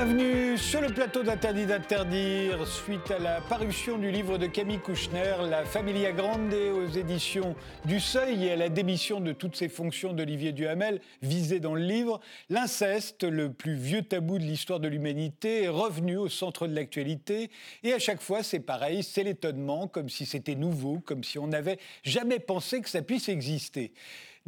[0.00, 5.34] Bienvenue sur le plateau d'Interdit d'interdire, suite à la parution du livre de Camille Kouchner,
[5.50, 10.12] La Familia Grande aux éditions du Seuil et à la démission de toutes ses fonctions
[10.12, 15.64] d'Olivier Duhamel, visé dans le livre, l'inceste, le plus vieux tabou de l'histoire de l'humanité,
[15.64, 17.50] est revenu au centre de l'actualité.
[17.82, 21.48] Et à chaque fois, c'est pareil, c'est l'étonnement, comme si c'était nouveau, comme si on
[21.48, 23.92] n'avait jamais pensé que ça puisse exister.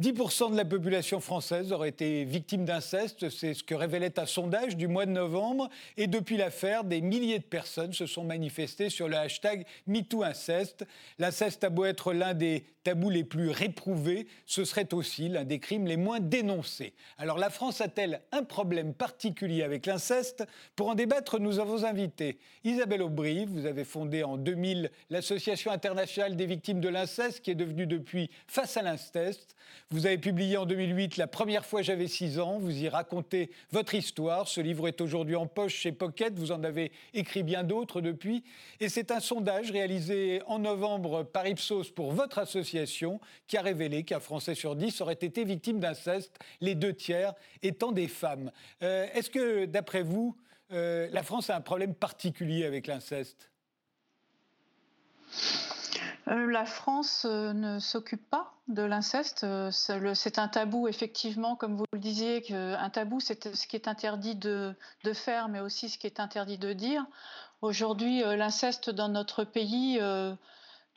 [0.01, 4.75] 10% de la population française aurait été victime d'inceste, c'est ce que révélait un sondage
[4.75, 5.69] du mois de novembre.
[5.95, 10.87] Et depuis l'affaire, des milliers de personnes se sont manifestées sur le hashtag MeTooInceste.
[11.19, 15.59] L'inceste a beau être l'un des tabous les plus réprouvés, ce serait aussi l'un des
[15.59, 16.93] crimes les moins dénoncés.
[17.17, 20.43] Alors la France a-t-elle un problème particulier avec l'inceste?
[20.75, 23.45] Pour en débattre, nous avons invité Isabelle Aubry.
[23.45, 28.29] Vous avez fondé en 2000 l'Association internationale des victimes de l'inceste, qui est devenue depuis
[28.47, 29.55] Face à l'inceste.
[29.89, 32.59] Vous avez publié en 2008 La première fois j'avais 6 ans.
[32.59, 34.47] Vous y racontez votre histoire.
[34.47, 36.37] Ce livre est aujourd'hui en poche chez Pocket.
[36.37, 38.43] Vous en avez écrit bien d'autres depuis.
[38.79, 42.70] Et c'est un sondage réalisé en novembre par Ipsos pour votre association
[43.47, 47.91] qui a révélé qu'un Français sur 10 aurait été victime d'inceste, les deux tiers étant
[47.91, 48.51] des femmes.
[48.81, 50.35] Euh, est-ce que, d'après vous,
[50.71, 53.51] euh, la France a un problème particulier avec l'inceste?
[56.27, 59.45] Euh, la France ne s'occupe pas de l'inceste.
[59.71, 64.35] C'est un tabou, effectivement, comme vous le disiez, un tabou, c'est ce qui est interdit
[64.35, 64.75] de,
[65.13, 67.05] faire, mais aussi ce qui est interdit de dire.
[67.61, 69.99] Aujourd'hui, l'inceste dans notre pays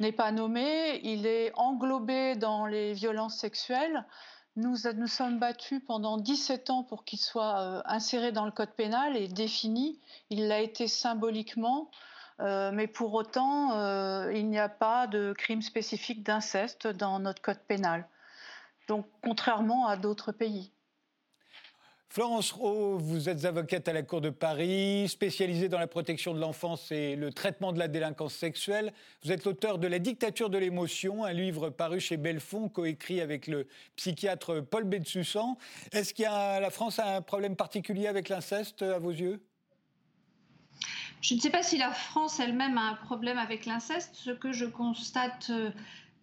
[0.01, 4.05] n'est pas nommé, il est englobé dans les violences sexuelles.
[4.57, 9.17] Nous nous sommes battus pendant 17 ans pour qu'il soit inséré dans le code pénal
[9.17, 9.99] et défini.
[10.31, 11.91] Il l'a été symboliquement.
[12.41, 17.41] Euh, mais pour autant, euh, il n'y a pas de crime spécifique d'inceste dans notre
[17.41, 18.09] code pénal.
[18.89, 20.74] Donc, contrairement à d'autres pays.
[22.15, 26.39] Florence Rowe, vous êtes avocate à la Cour de Paris, spécialisée dans la protection de
[26.39, 28.93] l'enfance et le traitement de la délinquance sexuelle.
[29.25, 33.49] Vous êtes l'auteur de La dictature de l'émotion, un livre paru chez Belfond, coécrit avec
[33.49, 33.67] le
[33.97, 35.57] psychiatre Paul Bensussan.
[35.91, 39.43] Est-ce que la France a un problème particulier avec l'inceste, à vos yeux?
[41.21, 44.11] Je ne sais pas si la France elle-même a un problème avec l'inceste.
[44.15, 45.73] Ce que je constate euh,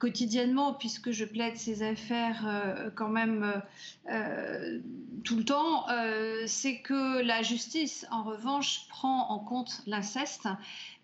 [0.02, 3.62] quotidiennement, puisque je plaide ces affaires euh, quand même
[4.10, 4.80] euh,
[5.24, 5.86] tout le temps,
[6.48, 10.48] c'est que la justice, en revanche, prend en compte l'inceste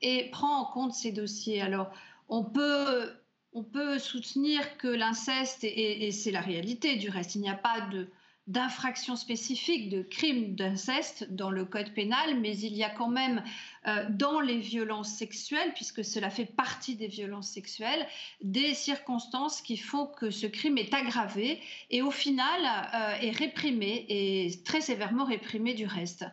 [0.01, 1.61] et prend en compte ces dossiers.
[1.61, 1.91] Alors,
[2.27, 3.11] on peut,
[3.53, 7.81] on peut soutenir que l'inceste, et c'est la réalité du reste, il n'y a pas
[7.81, 8.07] de
[8.47, 13.43] d'infractions spécifiques, de crimes d'inceste dans le code pénal, mais il y a quand même
[13.87, 18.07] euh, dans les violences sexuelles, puisque cela fait partie des violences sexuelles,
[18.41, 22.61] des circonstances qui font que ce crime est aggravé et au final
[22.93, 26.25] euh, est réprimé et très sévèrement réprimé du reste.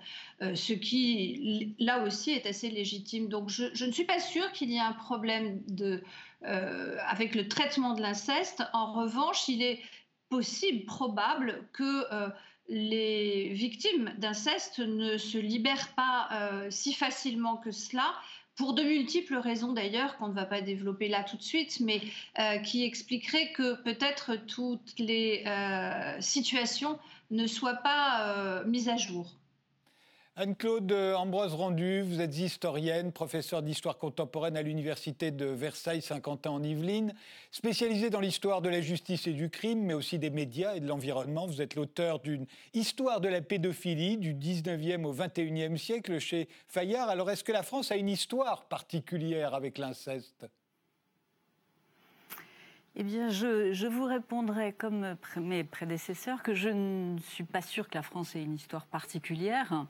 [0.43, 3.29] Euh, ce qui, là aussi, est assez légitime.
[3.29, 5.61] Donc je, ne suis pas sûre qu'il y ait un problème
[6.43, 8.63] avec le traitement de l'inceste.
[8.73, 9.81] En revanche, il est
[10.29, 12.29] possible, probable que euh,
[12.69, 18.15] les victimes d'inceste ne se libèrent pas euh, si facilement que cela,
[18.57, 22.01] pour de multiples raisons d'ailleurs qu'on ne va pas développer là tout de suite, mais
[22.39, 25.45] euh, qui expliqueraient que peut-être toutes les
[26.21, 26.99] situations
[27.33, 29.35] ne soient pas mises à jour.
[30.37, 36.61] Anne-Claude Ambroise Rendu, vous êtes historienne, professeure d'histoire contemporaine à l'Université de Versailles, Saint-Quentin en
[36.61, 37.15] Yvelines,
[37.53, 40.89] spécialisée dans l'histoire de la justice et du crime, mais aussi des médias et de
[40.89, 41.47] l'environnement.
[41.47, 47.11] Vous êtes l'auteur d'une histoire de la pédophilie du 19e au 21e siècle chez Fayard.
[47.11, 50.47] Alors est-ce que la France a une histoire particulière avec l'inceste?
[52.97, 57.97] Eh bien, je, vous répondrai comme mes prédécesseurs que je ne suis pas sûre que
[57.97, 59.87] la France ait une histoire particulière.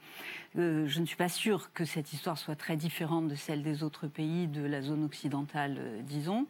[0.56, 3.82] Euh, je ne suis pas sûre que cette histoire soit très différente de celle des
[3.82, 6.46] autres pays de la zone occidentale, euh, disons.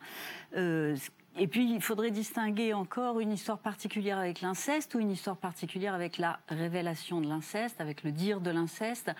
[0.56, 0.96] Euh,
[1.37, 5.93] et puis, il faudrait distinguer encore une histoire particulière avec l'inceste ou une histoire particulière
[5.93, 9.11] avec la révélation de l'inceste, avec le dire de l'inceste.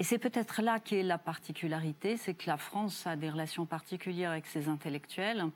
[0.00, 4.30] Et c'est peut-être là qu'est la particularité, c'est que la France a des relations particulières
[4.30, 5.46] avec ses intellectuels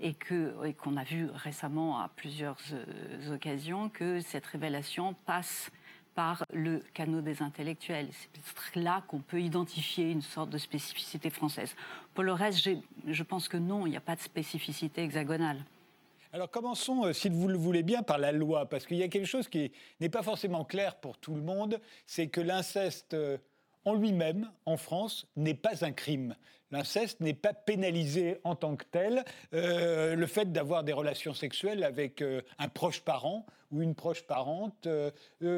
[0.00, 5.70] et qu'on a vu récemment à plusieurs euh, occasions que cette révélation passe
[6.14, 8.08] par le canot des intellectuels.
[8.12, 11.74] C'est peut-être là qu'on peut identifier une sorte de spécificité française.
[12.14, 12.68] Pour le reste,
[13.06, 15.64] je pense que non, il n'y a pas de spécificité hexagonale.
[16.34, 19.08] Alors commençons, euh, si vous le voulez bien, par la loi, parce qu'il y a
[19.08, 23.36] quelque chose qui n'est pas forcément clair pour tout le monde, c'est que l'inceste euh,
[23.84, 26.34] en lui-même, en France, n'est pas un crime.
[26.72, 29.24] L'inceste n'est pas pénalisé en tant que tel.
[29.54, 34.22] Euh, le fait d'avoir des relations sexuelles avec euh, un proche parent ou une proche
[34.24, 35.10] parente, euh,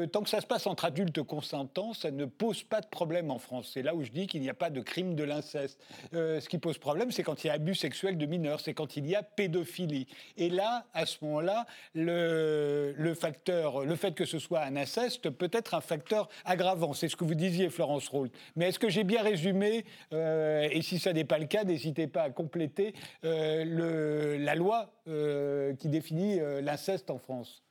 [0.07, 3.39] tant que ça se passe entre adultes consentants, ça ne pose pas de problème en
[3.39, 3.71] France.
[3.73, 5.81] C'est là où je dis qu'il n'y a pas de crime de l'inceste.
[6.13, 8.95] ce qui pose problème, c'est quand il y a abus sexuel de mineurs, c'est quand
[8.95, 10.07] il y a pédophilie.
[10.37, 15.51] Et là, à ce moment-là, le, facteur, le fait que ce soit un inceste peut
[15.51, 16.93] être un facteur aggravant.
[16.93, 18.31] C'est ce que vous disiez, Florence Roult.
[18.55, 19.83] Mais est-ce que j'ai bien résumé
[20.13, 25.75] Et si ça n'est pas le cas, n'hésitez pas à compléter euh, la loi euh,
[25.75, 27.63] qui définit euh, l'inceste en France.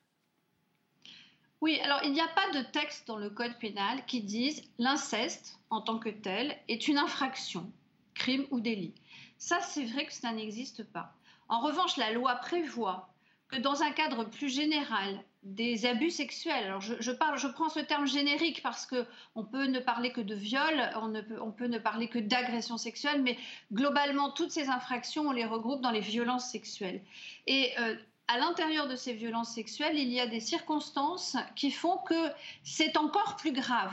[1.61, 5.59] Oui, alors il n'y a pas de texte dans le Code pénal qui dise l'inceste
[5.71, 7.73] en tant que tel est une infraction,
[8.15, 8.95] crime ou délit.
[9.37, 11.13] Ça, c'est vrai que ça n'existe pas.
[11.49, 13.14] En revanche, la loi prévoit
[13.49, 16.65] que dans un cadre plus général, des abus sexuels.
[16.65, 20.23] Alors je, parle, je prends ce terme générique parce que on peut ne parler que
[20.23, 23.37] de viol, on, ne peut, on peut ne parler que d'agression sexuelle, mais
[23.73, 27.03] globalement toutes ces infractions on les regroupe dans les violences sexuelles.
[27.47, 27.95] Et euh,
[28.29, 32.31] à l'intérieur de ces violences sexuelles, il y a des circonstances qui font que
[32.63, 33.93] c'est encore plus grave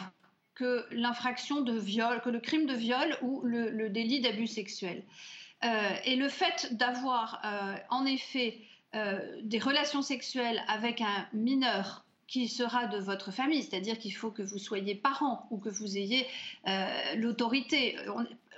[0.56, 5.04] que l'infraction de viol, que le crime de viol ou le, délit d'abus sexuel.
[5.64, 8.58] Euh, et le fait d'avoir euh, en effet
[8.94, 14.32] euh, des relations sexuelles avec un mineur qui sera de votre famille, c'est-à-dire qu'il faut
[14.32, 16.28] que vous soyez parent ou que vous ayez
[16.68, 17.98] euh, l'autorité.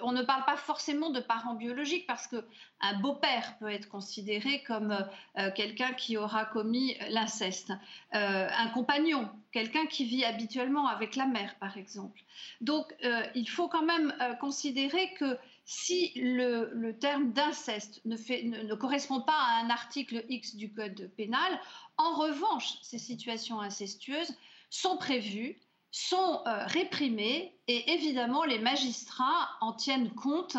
[0.01, 2.45] On, ne parle pas forcément de parents biologiques parce que
[2.81, 4.97] un beau-père peut être considéré comme
[5.38, 7.71] euh, quelqu'un qui aura commis l'inceste,
[8.12, 12.21] un compagnon, quelqu'un qui vit habituellement avec la mère, par exemple.
[12.62, 12.95] Donc,
[13.35, 19.69] il faut quand même considérer que si le, terme d'inceste ne, correspond pas à un
[19.69, 21.60] article X du Code pénal,
[21.98, 24.36] en revanche, ces situations incestueuses
[24.69, 25.60] sont prévues,
[25.92, 30.57] sont euh, réprimées et évidemment les magistrats en tiennent compte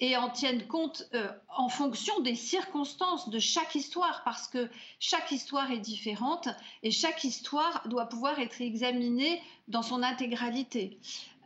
[0.00, 4.68] et en tiennent compte euh, en fonction des circonstances de chaque histoire, parce que
[5.00, 6.48] chaque histoire est différente
[6.82, 10.98] et chaque histoire doit pouvoir être examinée dans son intégralité.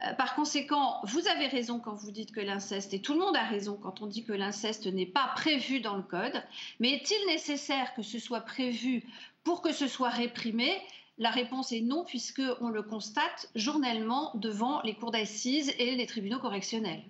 [0.05, 3.37] Euh, par conséquent, vous avez raison quand vous dites que l'inceste, et tout le monde
[3.37, 6.43] a raison quand on dit que l'inceste n'est pas prévu dans le Code,
[6.81, 9.05] mais est-il nécessaire que ce soit prévu
[9.45, 10.81] pour que ce soit réprimé?
[11.19, 16.39] La réponse est non, puisqu'on le constate journellement devant les cours d'assises et les tribunaux
[16.39, 17.05] correctionnels.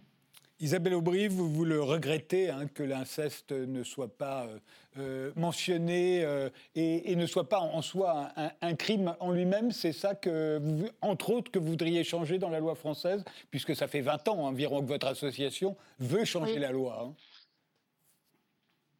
[0.62, 4.58] Isabelle Aubry, vous, le regrettez hein, que l'inceste ne soit pas euh,
[4.98, 8.28] euh, mentionné euh, et, ne soit pas en soi
[8.60, 9.72] un, crime en lui-même.
[9.72, 13.74] C'est ça que, vous, entre autres, que vous voudriez changer dans la loi française, puisque
[13.74, 17.06] ça fait 20 ans environ que votre association veut changer la loi.
[17.06, 17.14] Hein.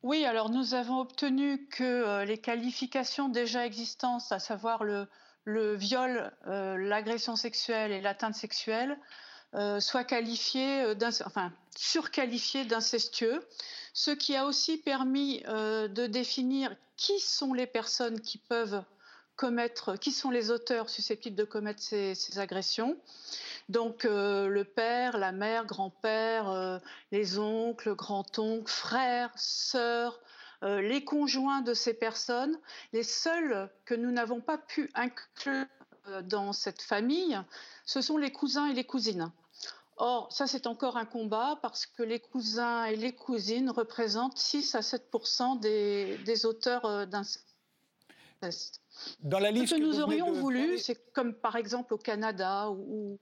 [0.02, 5.06] Oui, alors nous avons obtenu que les qualifications déjà existantes, à savoir le,
[5.44, 8.96] le viol, l'agression sexuelle et l'atteinte sexuelle,
[9.80, 10.94] soit qualifié, euh,
[11.26, 13.46] enfin surqualifié d'incestueux,
[13.92, 18.82] ce qui a aussi permis euh, de définir qui sont les personnes qui peuvent
[19.36, 22.96] commettre, qui sont les auteurs susceptibles de commettre ces, agressions.
[23.70, 26.80] Donc le père, la mère, grand-père,
[27.10, 30.20] les oncles, grand-oncles, frères, sœurs,
[30.60, 32.58] les conjoints de ces personnes,
[32.92, 35.64] les seuls que nous n'avons pas pu inclure
[36.24, 37.40] dans cette famille,
[37.86, 39.32] ce sont les cousins et les cousines.
[40.02, 44.74] Or, ça, c'est encore un combat parce que les cousins et les cousines représentent 6
[44.74, 45.10] à 7
[45.60, 47.44] des, des auteurs euh, d'inceste.
[49.22, 53.18] Dans la liste Ce que, nous aurions voulu, c'est comme par exemple au Canada ou,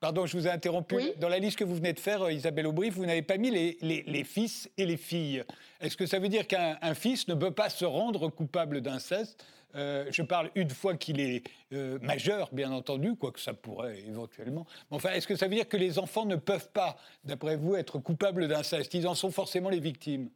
[0.00, 0.96] Pardon, je vous ai interrompu.
[1.18, 3.50] Dans la liste que vous venez de faire, euh, Isabelle Aubry, vous n'avez pas mis
[3.50, 5.42] les, les, fils et les filles.
[5.80, 9.42] Est-ce que ça veut dire qu'un fils ne peut pas se rendre coupable d'inceste?
[9.76, 14.66] Euh, je parle une fois qu'il est euh, majeur, bien entendu, quoique ça pourrait éventuellement.
[14.90, 17.76] Mais enfin, est-ce que ça veut dire que les enfants ne peuvent pas, d'après vous,
[17.76, 18.94] être coupables d'inceste?
[18.94, 20.30] Ils en sont forcément les victimes.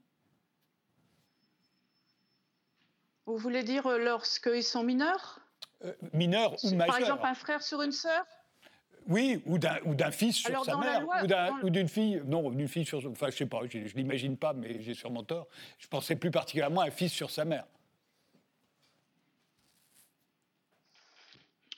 [3.25, 5.41] Vous voulez dire euh, lorsqu'ils sont mineurs?
[6.13, 6.87] Mineurs ou majeurs.
[6.87, 8.27] Par exemple, un frère sur une sœur?
[9.09, 11.07] Oui, ou d'un fils sur sa mère,
[11.63, 14.53] ou d'une fille, non, d'une fille sur, enfin, je sais pas, je, ne l'imagine pas,
[14.53, 15.49] mais j'ai sûrement tort.
[15.79, 17.65] Je pensais plus particulièrement à un fils sur sa mère.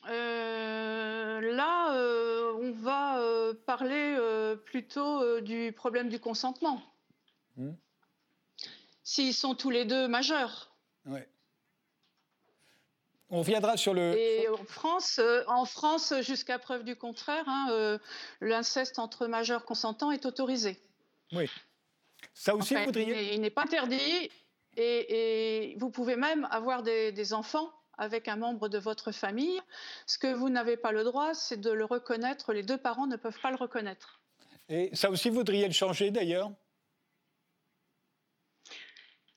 [0.08, 4.16] Euh, là, euh, on va euh, parler
[4.64, 6.82] plutôt du problème du consentement.
[7.56, 7.72] Hmm.
[9.04, 10.74] S'ils sont tous les deux majeurs.
[11.06, 11.28] Ouais.
[13.32, 14.14] On viendra sur le.
[14.16, 17.98] Et en France, en France jusqu'à preuve du contraire, hein,
[18.40, 20.78] l'inceste entre majeurs consentants est autorisé.
[21.32, 21.50] Oui.
[22.34, 24.30] Ça aussi, vous Il n'est pas interdit.
[24.76, 29.60] Et, vous pouvez même avoir des enfants avec un membre de votre famille.
[30.06, 32.52] Ce que vous n'avez pas le droit, c'est de le reconnaître.
[32.52, 34.20] Les deux parents ne peuvent pas le reconnaître.
[34.68, 36.50] Et ça aussi, voudriez le changer d'ailleurs?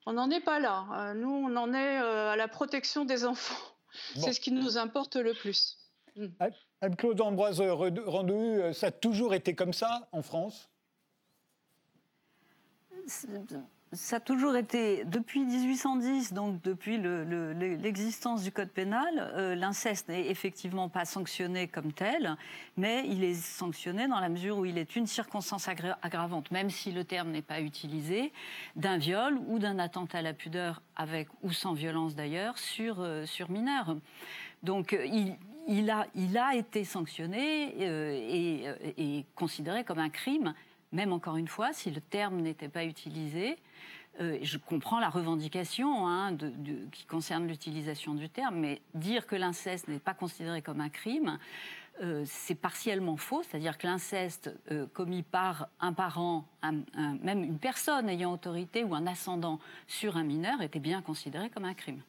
[0.06, 0.86] On n'en est pas là.
[0.94, 3.75] Euh, nous, on en est euh, à la protection des enfants.
[4.16, 5.78] C'est ce qui nous importe le plus.
[6.16, 6.28] Hmm.
[6.82, 10.70] Anne-Claude Ambroise Rendu, ça a toujours été comme ça en France?
[13.96, 20.28] Ça a toujours été, depuis 1810, donc depuis l'existence du Code pénal, euh, l'inceste n'est
[20.28, 22.36] effectivement pas sanctionné comme tel,
[22.78, 26.92] mais il est sanctionné dans la mesure où il est une circonstance aggravante, même si
[26.92, 28.32] le terme n'est pas utilisé,
[28.75, 33.25] d'un viol ou d'un attentat à la pudeur, avec ou sans violence d'ailleurs, sur, euh,
[33.25, 33.96] sur mineur.
[34.64, 35.06] Donc euh,
[35.68, 38.66] il, a, été sanctionné et,
[38.98, 40.54] et considéré comme un crime
[40.92, 43.58] même encore une fois, si le terme n'était pas utilisé,
[44.22, 46.36] euh, je comprends la revendication hein,
[46.92, 51.38] qui concerne l'utilisation du terme, mais dire que l'inceste n'est pas considéré comme un crime,
[52.01, 56.46] euh, c'est partiellement faux, c'est-à-dire que l'inceste euh, commis par un parent,
[57.22, 61.65] même une personne ayant autorité ou un ascendant sur un mineur était bien considéré comme
[61.65, 62.01] un crime.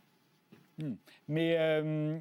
[0.79, 0.95] Hmm.
[1.29, 2.19] Mais euh,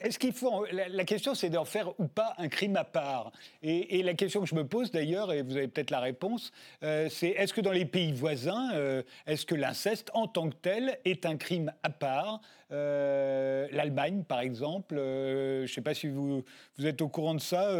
[0.00, 0.66] est-ce qu'il faut.
[0.70, 3.32] La, question, c'est d'en faire ou pas un crime à part?
[3.62, 7.08] Et, la question que je me pose d'ailleurs, et vous avez peut-être la réponse, euh,
[7.08, 10.98] c'est est-ce que dans les pays voisins, euh, est-ce que l'inceste en tant que tel
[11.06, 12.40] est un crime à part?
[12.70, 16.44] L'Allemagne, par exemple, je ne sais pas si vous,
[16.78, 17.74] vous êtes au courant de ça,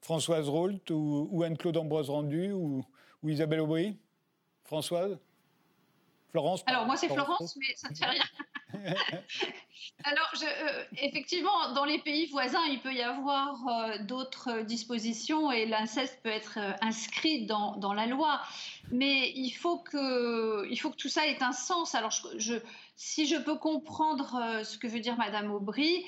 [0.00, 2.82] Françoise Rolt ou, Anne-Claude Ambroise Rendu ou,
[3.22, 3.98] ou Isabelle Aubry?
[4.64, 5.18] Françoise?
[6.30, 8.22] Florence Alors, moi, c'est Florence, mais ça ne fait rien.
[10.04, 15.66] Alors, euh, effectivement, dans les pays voisins, il peut y avoir euh, d'autres dispositions et
[15.66, 18.40] l'inceste peut être euh, inscrit dans, dans, la loi.
[18.90, 21.94] Mais il faut, que, tout ça ait un sens.
[21.94, 22.12] Alors,
[22.96, 26.04] si je peux comprendre ce que veut dire Madame Aubry,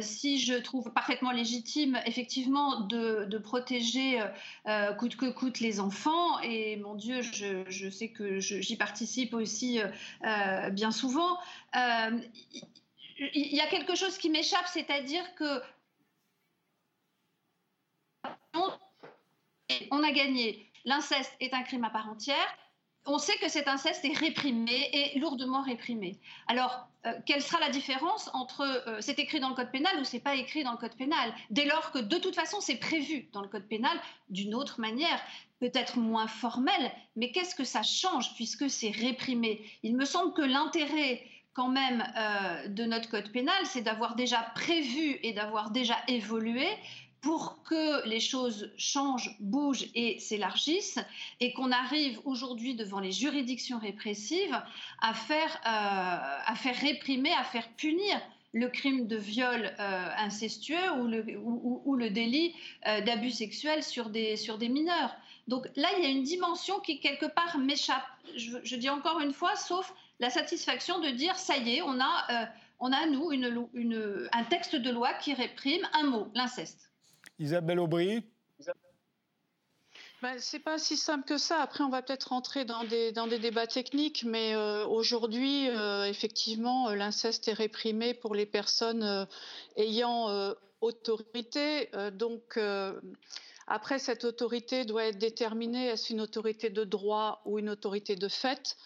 [0.00, 4.20] si je trouve parfaitement légitime, effectivement, de, protéger
[4.98, 9.80] coûte que coûte les enfants, et mon Dieu, je sais que j'y participe aussi
[10.72, 11.38] bien souvent,
[11.74, 15.62] il y a quelque chose qui m'échappe, c'est-à-dire que
[19.90, 20.67] on a gagné.
[20.84, 22.36] L'inceste est un crime à part entière.
[23.06, 26.20] On sait que cet inceste est réprimé et lourdement réprimé.
[26.46, 30.04] Alors, euh, quelle sera la différence entre euh, c'est écrit dans le code pénal ou
[30.04, 31.32] c'est pas écrit dans le code pénal?
[31.50, 33.96] Dès lors que de toute façon c'est prévu dans le code pénal
[34.28, 35.20] d'une autre manière,
[35.60, 39.64] peut-être moins formelle, mais qu'est-ce que ça change puisque c'est réprimé?
[39.82, 44.42] Il me semble que l'intérêt quand même euh, de notre code pénal, c'est d'avoir déjà
[44.54, 46.68] prévu et d'avoir déjà évolué
[47.20, 50.98] pour que les choses changent, bougent et s'élargissent,
[51.40, 54.60] et qu'on arrive aujourd'hui devant les juridictions répressives
[55.00, 58.20] à faire, euh, réprimer, à faire punir
[58.54, 64.36] le crime de viol euh, incestueux ou le, délit d'abus sexuel sur des,
[64.68, 65.14] mineurs.
[65.48, 68.04] Donc là, il y a une dimension qui, quelque part, m'échappe.
[68.36, 72.26] Je, dis encore une fois, sauf la satisfaction de dire ça y est, on a,
[72.30, 72.46] euh,
[72.80, 73.30] on a nous,
[74.32, 76.87] un texte de loi qui réprime un mot, l'inceste.
[77.38, 78.24] Isabelle Aubry
[80.20, 81.62] ben, c'est pas si simple que ça.
[81.62, 87.46] Après, on va peut-être rentrer dans des, débats techniques, mais euh, aujourd'hui, euh, effectivement, l'inceste
[87.46, 89.28] est réprimé pour les personnes
[89.76, 91.88] ayant autorité.
[92.14, 92.58] donc,
[93.68, 95.88] après, cette autorité doit être déterminée.
[95.88, 98.76] Est-ce une autorité de droit ou une autorité de fait?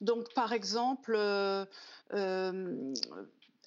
[0.00, 1.66] Donc, par exemple, euh,
[2.14, 2.94] euh,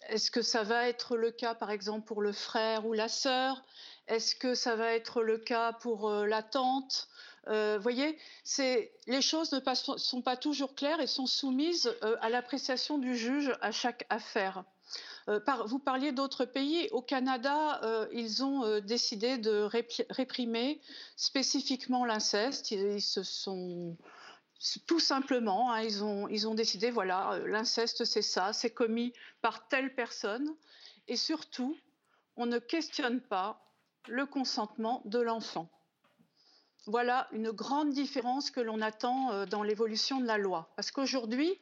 [0.10, 3.64] est-ce que ça va être le cas, par exemple, pour le frère ou la sœur?
[4.08, 7.08] Est-ce que ça va être le cas pour euh, la tante
[7.48, 8.18] Vous voyez,
[9.08, 9.60] les choses ne
[9.98, 14.64] sont pas toujours claires et sont soumises à l'appréciation du juge à chaque affaire.
[15.66, 16.88] vous parliez d'autres pays.
[16.92, 17.82] Au Canada,
[18.14, 19.68] ils ont décidé de
[20.10, 20.80] réprimer
[21.18, 22.72] spécifiquement l'inceste.
[22.72, 23.98] ils, se sont
[24.86, 26.04] tout simplement, hein, ils,
[26.48, 30.56] ont, décidé, voilà, euh, l'inceste c'est ça, c'est commis par telle personne.
[31.08, 31.78] Et surtout,
[32.38, 33.60] on ne questionne pas
[34.08, 35.70] le consentement de l'enfant.
[36.86, 40.70] Voilà une grande différence que l'on attend euh, dans l'évolution de la loi.
[40.76, 41.58] Parce qu'aujourd'hui,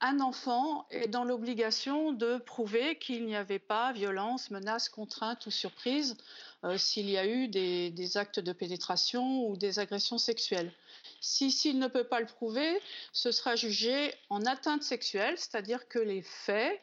[0.00, 5.50] un enfant est dans l'obligation de prouver qu'il n'y avait pas violence, menace, contrainte ou
[5.50, 6.16] surprise
[6.64, 10.72] euh, s'il y a eu des, actes de pénétration ou des agressions sexuelles.
[11.20, 12.80] Si s'il ne peut pas le prouver,
[13.12, 16.80] ce sera jugé en atteinte sexuelle, c'est-à-dire que les faits,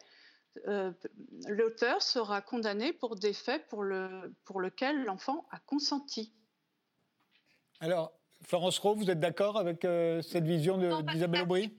[0.68, 0.92] euh,
[1.48, 6.34] l'auteur sera condamné pour des faits pour, le, pour lesquels l'enfant a consenti.
[7.82, 8.12] Alors,
[8.44, 11.74] Florence Rowe, vous êtes d'accord avec euh, cette vision d'Isabelle Aubry?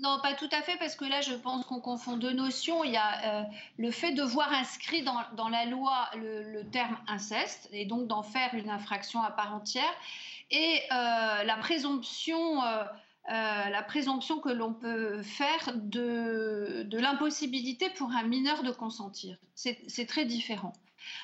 [0.00, 2.82] Non, pas tout à fait, parce que là, je pense qu'on confond deux notions.
[2.82, 3.44] Il y a euh,
[3.78, 8.54] le fait de voir inscrit dans, la loi le, terme inceste, et donc d'en faire
[8.54, 9.94] une infraction à part entière,
[10.50, 12.60] et euh, la présomption.
[13.30, 19.38] Euh, la présomption que l'on peut faire de, l'impossibilité pour un mineur de consentir.
[19.54, 20.74] C'est très différent.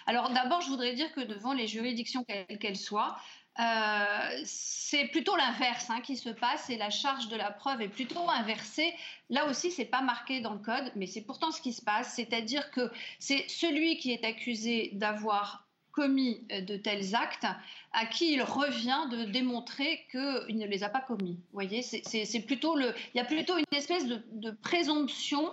[0.07, 3.19] Alors d'abord, je voudrais dire que devant les juridictions, quelles qu'elles soient,
[3.59, 7.89] euh, c'est plutôt l'inverse hein, qui se passe et la charge de la preuve est
[7.89, 8.95] plutôt inversée.
[9.29, 12.15] Là aussi, c'est pas marqué dans le code, mais c'est pourtant ce qui se passe,
[12.15, 15.67] c'est-à-dire que c'est celui qui est accusé d'avoir
[16.01, 17.47] commis euh, de tels actes
[17.93, 21.33] à qui il revient de démontrer qu'il ne les a pas commis.
[21.33, 25.53] Vous voyez, c'est plutôt le, il y a plutôt une espèce de, présomption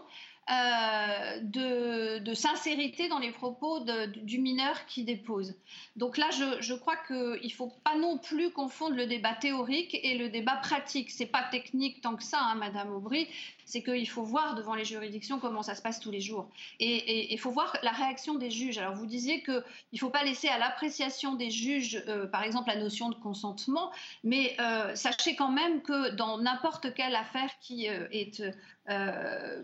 [0.50, 5.56] euh, de, sincérité dans les propos du mineur qui dépose.
[5.98, 10.18] Donc là, je, crois qu'il ne faut pas non plus confondre le débat théorique et
[10.18, 11.12] le débat pratique.
[11.12, 13.28] C'est pas technique tant que ça, hein, Madame Aubry.
[13.68, 16.50] C'est qu'il faut voir devant les juridictions comment ça se passe tous les jours.
[16.80, 18.78] Et il faut voir la réaction des juges.
[18.78, 22.70] Alors vous disiez qu'il ne faut pas laisser à l'appréciation des juges, euh, par exemple,
[22.70, 23.92] la notion de consentement,
[24.24, 28.42] mais euh, sachez quand même que dans n'importe quelle affaire qui est
[28.90, 29.64] euh,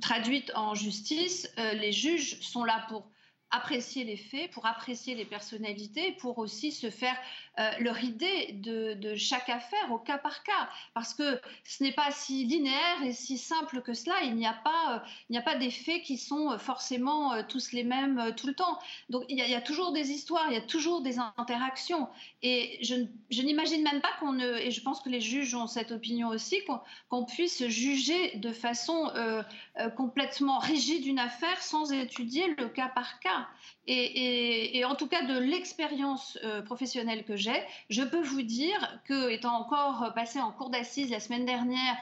[0.00, 3.10] traduite en justice, les juges sont là pour
[3.50, 7.16] apprécier les faits, pour apprécier les personnalités, pour aussi se faire
[7.60, 10.68] euh, leur idée de, chaque affaire au cas par cas.
[10.92, 14.22] Parce que ce n'est pas si linéaire et si simple que cela.
[14.24, 17.42] Il n'y a pas, euh, il n'y a pas des faits qui sont euh, forcément
[17.44, 18.78] tous les mêmes tout le temps.
[19.08, 22.08] Donc il y, a, toujours des histoires, il y a toujours des interactions.
[22.42, 22.96] Et je,
[23.40, 26.56] n'imagine même pas qu'on ne, et je pense que les juges ont cette opinion aussi,
[27.08, 29.10] qu'on, puisse juger de façon
[29.96, 33.48] complètement rigide une affaire sans étudier le cas par cas.
[33.86, 39.30] Et, en tout cas, de l'expérience euh, professionnelle que j'ai, je peux vous dire que,
[39.30, 41.96] étant encore passé en cours d'assises la semaine dernière,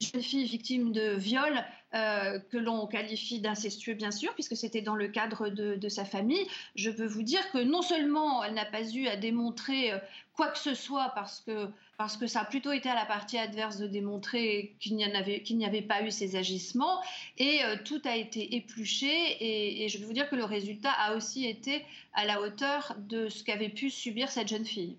[0.00, 4.94] jeune fille victime de viol euh, que l'on qualifie d'incestueux, bien sûr, puisque c'était dans
[4.94, 6.46] le cadre de, sa famille.
[6.76, 9.98] Je peux vous dire que non seulement elle n'a pas eu à démontrer euh,
[10.34, 11.66] quoi que ce soit parce que,
[11.98, 15.42] parce que ça a plutôt été à la partie adverse de démontrer qu'il n'y avait,
[15.66, 17.00] avait pas eu ces agissements,
[17.38, 20.92] et euh, tout a été épluché, et, et, je peux vous dire que le résultat
[20.92, 24.96] a aussi été à la hauteur de ce qu'avait pu subir cette jeune fille.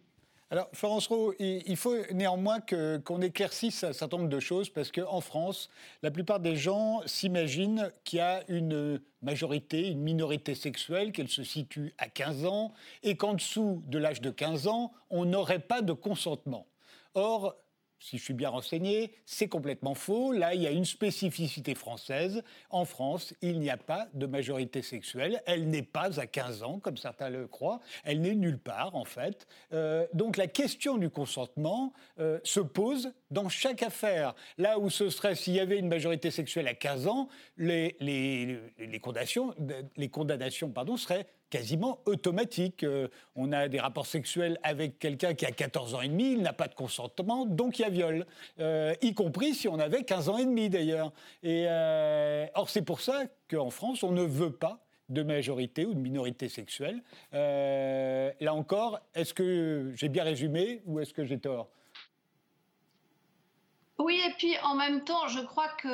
[0.51, 5.21] Alors, Florence Rowe, il faut néanmoins qu'on éclaircisse un certain nombre de choses parce qu'en
[5.21, 5.69] France,
[6.03, 11.43] la plupart des gens s'imaginent qu'il y a une majorité, une minorité sexuelle, qu'elle se
[11.43, 15.81] situe à 15 ans et qu'en dessous de l'âge de 15 ans, on n'aurait pas
[15.81, 16.67] de consentement.
[17.13, 17.55] Or,
[18.01, 20.31] si je suis bien renseigné, c'est complètement faux.
[20.31, 22.43] Là, il y a une spécificité française.
[22.71, 25.41] En France, il n'y a pas de majorité sexuelle.
[25.45, 27.79] Elle n'est pas à 15 ans, comme certains le croient.
[28.03, 29.47] Elle n'est nulle part, en fait.
[29.71, 34.33] Euh, donc la question du consentement euh, se pose dans chaque affaire.
[34.57, 38.59] Là où ce serait, s'il y avait une majorité sexuelle à 15 ans, les,
[38.99, 39.53] condamnations,
[39.95, 42.83] les condamnations pardon, seraient quasiment automatique.
[42.83, 46.41] Euh, on a des rapports sexuels avec quelqu'un qui a 14 ans et demi, il
[46.41, 48.25] n'a pas de consentement, donc il y a viol.
[48.59, 51.11] Euh, y compris si on avait 15 ans et demi d'ailleurs.
[51.43, 55.93] Et euh, or c'est pour ça qu'en France, on ne veut pas de majorité ou
[55.93, 57.03] de minorité sexuelle.
[57.33, 61.67] là encore, est-ce que j'ai bien résumé ou est-ce que j'ai tort?
[63.99, 65.89] Oui, et puis en même temps, je crois que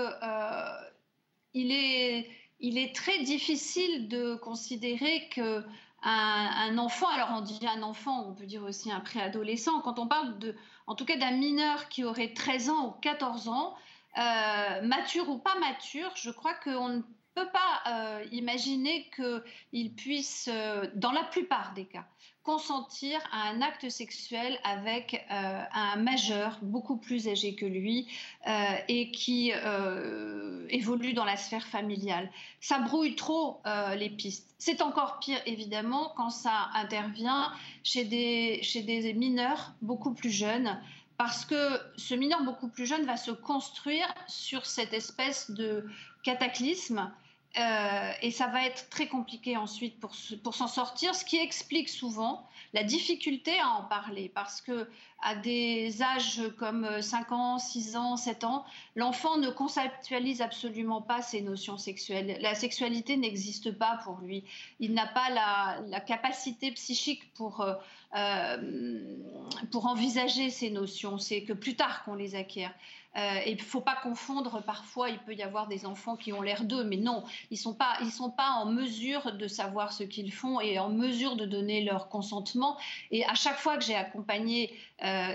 [1.56, 2.28] il est
[2.60, 5.63] il est très difficile de considérer que
[6.04, 10.08] un, enfant, alors on dit un enfant, on peut dire aussi un préadolescent, quand on
[10.08, 13.76] parle de, en tout cas d'un mineur qui aurait 13 ans ou 14 ans,
[14.17, 17.02] euh, mature ou pas mature, je crois qu'on ne
[17.36, 22.08] peut pas euh, imaginer qu'il puisse, euh, dans la plupart des cas,
[22.48, 28.08] consentir à un acte sexuel avec euh, un majeur beaucoup plus âgé que lui
[28.88, 29.52] et qui
[30.70, 32.32] évolue dans la sphère familiale.
[32.62, 33.62] Ça brouille trop
[33.98, 34.56] les pistes.
[34.58, 37.52] C'est encore pire, évidemment, quand ça intervient
[37.84, 40.80] chez des, chez des mineurs beaucoup plus jeunes
[41.18, 45.86] parce que ce mineur beaucoup plus jeune va se construire sur cette espèce de
[46.24, 47.12] cataclysme
[47.60, 50.12] euh, et ça va être très compliqué ensuite pour,
[50.43, 54.88] pour s'en sortir, ce qui explique souvent la difficulté à en parler, parce que
[55.24, 58.65] à des âges comme 5 ans, 6 ans, 7 ans,
[58.96, 62.38] l'enfant ne conceptualise absolument pas ces notions sexuelles.
[62.41, 64.43] La sexualité n'existe pas pour lui.
[64.80, 67.74] Il n'a pas la, capacité psychique pour, euh,
[68.15, 69.15] euh,
[69.72, 71.17] pour envisager ces notions.
[71.17, 72.74] C'est que plus tard qu'on les acquiert.
[73.18, 76.34] Euh, et il ne faut pas confondre, parfois il peut y avoir des enfants qui
[76.34, 79.92] ont l'air d'eux, mais non, ils ne sont, pas, sont pas en mesure de savoir
[79.94, 82.78] ce qu'ils font et en mesure de donner leur consentement.
[83.12, 84.74] Et à chaque fois que j'ai accompagné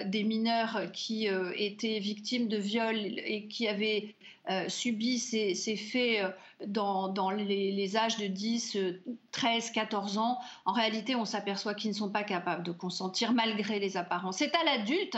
[0.07, 4.15] des mineurs qui étaient victimes de viols et qui avaient
[4.69, 6.35] subi ces, faits
[6.67, 8.77] dans, les, âges de 10,
[9.31, 13.79] 13, 14 ans, en réalité, on s'aperçoit qu'ils ne sont pas capables de consentir malgré
[13.79, 14.39] les apparences.
[14.39, 15.17] C'est à l'adulte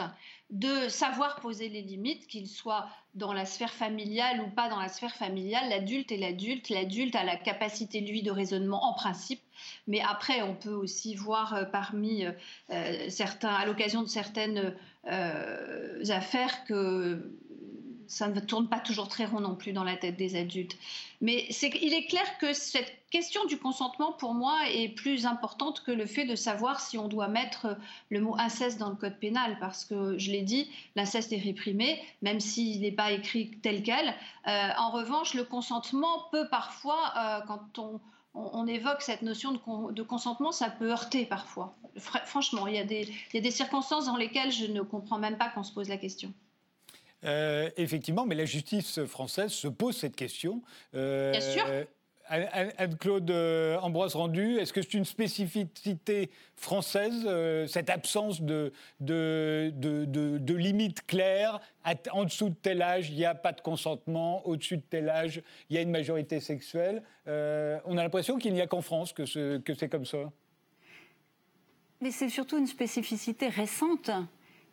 [0.51, 4.89] de savoir poser les limites, qu'il soit dans la sphère familiale ou pas dans la
[4.89, 5.69] sphère familiale.
[5.69, 6.69] L'adulte est l'adulte.
[6.69, 9.41] L'adulte a la capacité, lui, de raisonnement en principe.
[9.87, 12.33] Mais après, on peut aussi voir euh, parmi euh,
[12.71, 14.77] euh, certains, à l'occasion de certaines
[16.09, 17.37] affaires que
[18.07, 20.77] ça ne tourne pas toujours très rond non plus dans la tête des adultes.
[21.21, 25.93] Mais il est clair que cette question du consentement, pour moi, est plus importante que
[25.93, 27.79] le fait de savoir si on doit mettre
[28.11, 32.03] le mot inceste dans le code pénal, parce que, je l'ai dit, l'inceste est réprimé,
[32.23, 34.15] même s'il n'est pas écrit tel quel.
[34.49, 39.53] Euh, en revanche, le consentement peut parfois, euh, quand on, évoque cette notion
[39.93, 41.77] de, consentement, ça peut heurter parfois.
[41.97, 42.85] franchement, il y a
[43.41, 46.35] des circonstances dans lesquelles je ne comprends même pas qu'on se pose la question.
[47.25, 50.63] Euh, effectivement, mais la justice française se pose cette question.
[50.95, 51.65] Euh, Bien sûr.
[52.27, 57.29] Anne-Claude euh, Ambroise Rendu, est-ce que c'est une spécificité française,
[57.69, 61.61] cette absence de, de, de, limites claires?
[62.13, 64.47] En dessous de tel âge, il n'y a pas de consentement.
[64.47, 67.03] Au-dessus de tel âge, il y a une majorité sexuelle.
[67.27, 70.31] on a l'impression qu'il n'y a qu'en France que c'est comme ça.
[72.01, 74.11] Mais c'est surtout une spécificité récente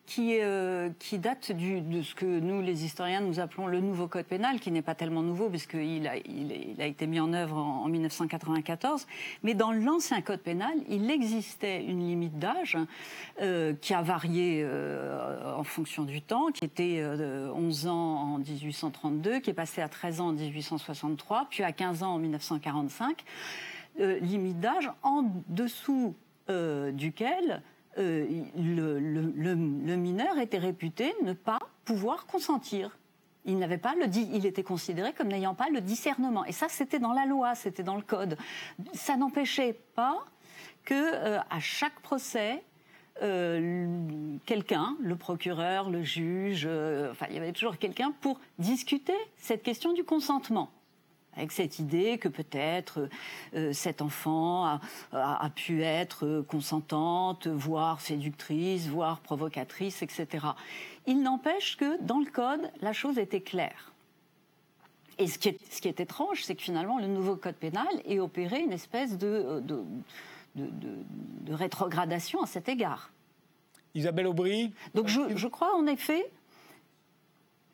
[0.05, 4.25] qui, euh, qui date de ce que nous, les historiens, nous appelons le nouveau code
[4.25, 7.87] pénal, qui n'est pas tellement nouveau, puisqu'il a, il, a été mis en œuvre en,
[7.87, 9.07] 1994.
[9.43, 12.77] Mais dans l'ancien code pénal, il existait une limite d'âge
[13.41, 19.39] euh, qui a varié euh, en fonction du temps, qui était 11 ans en 1832,
[19.39, 23.23] qui est passé à 13 ans en 1863, puis à 15 ans en 1945.
[23.99, 26.15] limite d'âge en dessous
[26.93, 27.61] duquel
[27.97, 28.25] euh,
[28.57, 32.97] le, mineur était réputé ne pas pouvoir consentir.
[33.45, 36.45] Il n'avait pas le il était considéré comme n'ayant pas le discernement.
[36.45, 38.37] Et ça, c'était dans la loi, c'était dans le code.
[38.93, 40.25] Ça n'empêchait pas
[40.85, 42.63] que euh, à chaque procès,
[43.21, 46.67] euh, quelqu'un, le procureur, le juge,
[47.11, 50.69] enfin, il y avait toujours quelqu'un pour discuter cette question du consentement
[51.35, 53.09] avec cette idée que peut-être
[53.55, 54.79] euh, cet enfant
[55.13, 60.47] a, pu être consentante, voire séductrice, voire provocatrice, etc.
[61.07, 63.93] Il n'empêche que dans le code, la chose était claire.
[65.17, 67.87] Et ce qui est, ce qui est étrange, c'est que finalement, le nouveau code pénal
[68.05, 69.83] ait opéré une espèce de, de,
[70.55, 73.11] de, rétrogradation à cet égard.
[73.93, 74.73] Isabelle Aubry?
[74.93, 76.31] Donc je, je crois en effet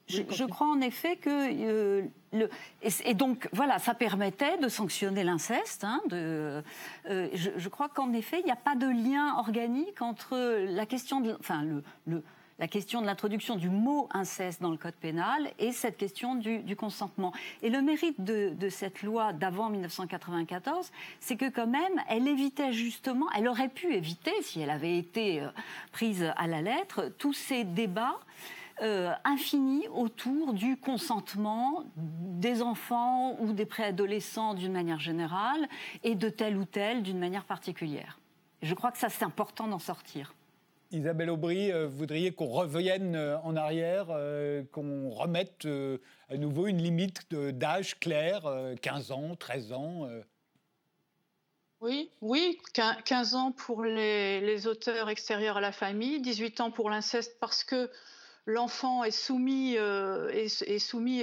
[0.07, 2.49] je, crois en effet que euh, le,
[2.81, 5.83] et, donc voilà, ça permettait de sanctionner l'inceste.
[5.83, 6.61] Hein, euh,
[7.05, 11.35] je, crois qu'en effet, il n'y a pas de lien organique entre la question de,
[11.39, 11.63] enfin
[12.05, 12.23] le,
[12.59, 16.75] la question de l'introduction du mot inceste dans le code pénal et cette question du,
[16.75, 17.33] consentement.
[17.61, 22.73] Et le mérite de, de cette loi d'avant 1994, c'est que quand même, elle évitait
[22.73, 25.49] justement, elle aurait pu éviter, si elle avait été euh,
[25.91, 28.19] prise à la lettre, tous ces débats
[28.81, 35.67] euh, infini autour du consentement des enfants ou des préadolescents d'une manière générale
[36.03, 38.19] et de tel ou tel d'une manière particulière.
[38.61, 40.35] Je crois que ça, c'est important d'en sortir.
[40.91, 44.07] Isabelle Aubry, euh, vous voudriez qu'on revienne euh, en arrière,
[44.71, 45.67] qu'on remette
[46.29, 48.43] à nouveau une limite d'âge claire,
[48.81, 50.07] 15 ans, 13 ans
[51.79, 56.89] oui, oui, 15 ans pour les, les, auteurs extérieurs à la famille, 18 ans pour
[56.89, 57.91] l'inceste parce que
[58.47, 61.21] l'enfant est soumis, euh, est, soumis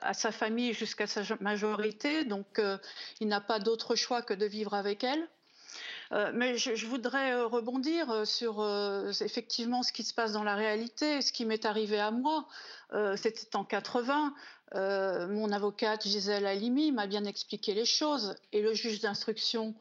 [0.00, 2.78] à sa famille jusqu'à sa majorité, donc euh,
[3.20, 5.28] il n'a pas d'autre choix que de vivre avec elle.
[6.12, 8.66] Euh, mais je, voudrais rebondir sur
[9.20, 12.46] effectivement ce qui se passe dans la réalité, ce qui m'est arrivé à moi.
[13.16, 14.34] C'était en 80.
[14.74, 19.74] mon avocate Gisèle Halimi m'a bien expliqué les choses et le juge d'instruction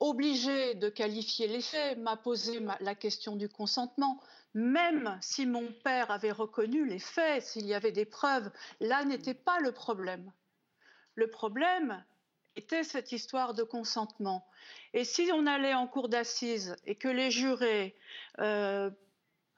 [0.00, 4.20] obligé de qualifier les faits m'a posé la question du consentement
[4.56, 9.34] même si mon père avait reconnu les faits, s'il y avait des preuves, là n'était
[9.34, 10.32] pas le problème.
[11.14, 12.02] Le problème
[12.56, 14.48] était cette histoire de consentement.
[14.94, 17.94] Et si on allait en cour d'assises et que les jurés
[18.38, 18.90] euh,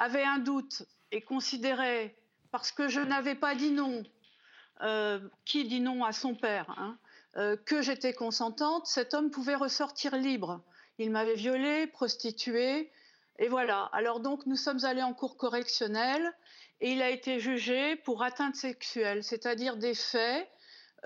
[0.01, 2.17] avaient un doute et considéraient,
[2.51, 4.03] parce que je n'avais pas dit non,
[4.81, 6.99] euh, qui dit non à son père, hein,
[7.37, 10.63] euh, que j'étais consentante, cet homme pouvait ressortir libre.
[10.99, 12.91] Il m'avait violée, prostituée,
[13.39, 13.89] et voilà.
[13.93, 16.33] Alors donc, nous sommes allés en cours correctionnelle
[16.81, 20.49] et il a été jugé pour atteinte sexuelle, c'est-à-dire des faits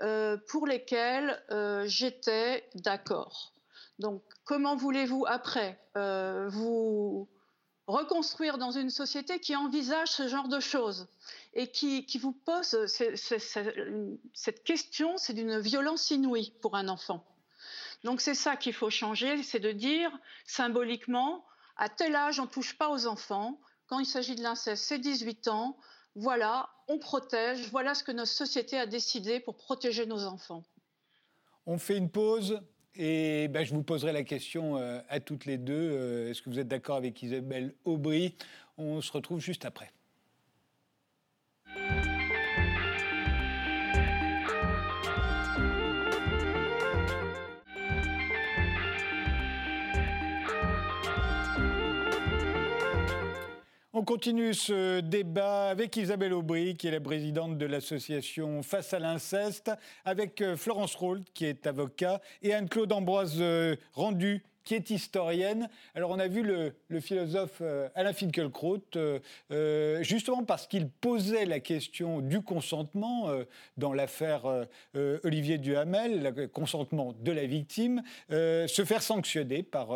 [0.01, 3.53] euh, pour lesquels euh, j'étais d'accord.
[3.99, 5.79] Donc, comment voulez-vous après
[6.49, 7.29] vous
[7.87, 11.07] reconstruire dans une société qui envisage ce genre de choses
[11.53, 17.25] et qui, vous pose cette question, c'est d'une violence inouïe pour un enfant.
[18.03, 20.11] Donc c'est ça qu'il faut changer, c'est de dire
[20.45, 21.45] symboliquement,
[21.77, 23.59] à tel âge, on ne touche pas aux enfants.
[23.87, 25.77] Quand il s'agit de l'inceste, c'est 18 ans.
[26.15, 27.69] Voilà, on protège.
[27.71, 30.63] Voilà ce que notre société a décidé pour protéger nos enfants.
[31.65, 32.61] On fait une pause.
[32.95, 35.73] Et ben, je vous poserai la question euh, à toutes les deux.
[35.73, 38.35] Euh, est-ce que vous êtes d'accord avec Isabelle Aubry?
[38.77, 39.91] On se retrouve juste après.
[53.95, 58.97] On continue ce débat avec Isabelle Aubry, qui est la présidente de l'association Face à
[58.97, 59.69] l'inceste,
[60.03, 65.69] avec euh, Florence Roult, qui est avocat, et Anne-Claude Ambroise euh, Rendu, qui est historienne.
[65.95, 69.19] Alors on a vu le, philosophe euh, Alain Finkielkraut, euh,
[69.51, 73.29] euh, justement parce qu'il posait la question du consentement
[73.77, 74.43] dans l'affaire
[75.23, 79.89] Olivier Duhamel, le consentement de la victime, se faire sanctionner par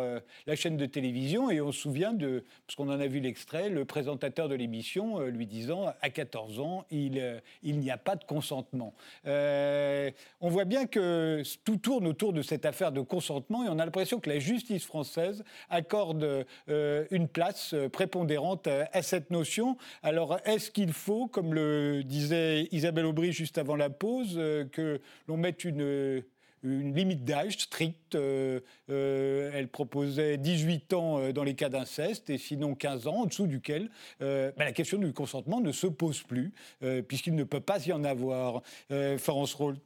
[0.46, 1.50] la chaîne de télévision.
[1.50, 5.20] Et on se souvient de, parce qu'on en a vu l'extrait, le présentateur de l'émission
[5.20, 8.94] lui disant à 14 ans, il, il n'y a pas de consentement.
[9.24, 13.84] on voit bien que tout tourne autour de cette affaire de consentement et on a
[13.84, 19.76] l'impression que la justice justice française accorde euh, une place euh, prépondérante à, cette notion.
[20.02, 25.00] Alors, est-ce qu'il faut, comme le disait Isabelle Aubry juste avant la pause, euh, que
[25.28, 26.24] l'on mette une
[26.64, 28.16] une limite d'âge stricte.
[28.16, 33.88] elle proposait 18 ans dans les cas d'inceste et sinon 15 ans, en dessous duquel
[34.18, 36.52] ben, la question du consentement ne se pose plus,
[37.06, 38.62] puisqu'il ne peut pas y en avoir.
[39.18, 39.76] Florence Roll.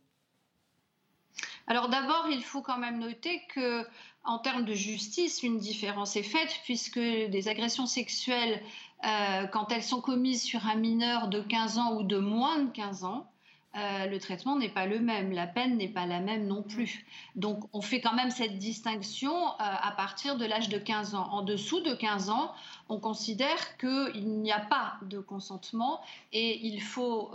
[1.67, 3.87] Alors d'abord, il faut quand même noter que
[4.25, 8.63] en termes de justice, une différence est faite puisque des agressions sexuelles,
[9.05, 12.71] euh, quand elles sont commises sur un mineur de 15 ans ou de moins de
[12.71, 13.32] 15 ans,
[13.77, 17.07] euh, le traitement n'est pas le même, la peine n'est pas la même non plus.
[17.37, 21.29] Donc on fait quand même cette distinction euh, à partir de l'âge de 15 ans.
[21.33, 22.53] En dessous de 15 ans,
[22.89, 26.01] on considère qu'il n'y a pas de consentement
[26.33, 27.33] et il faut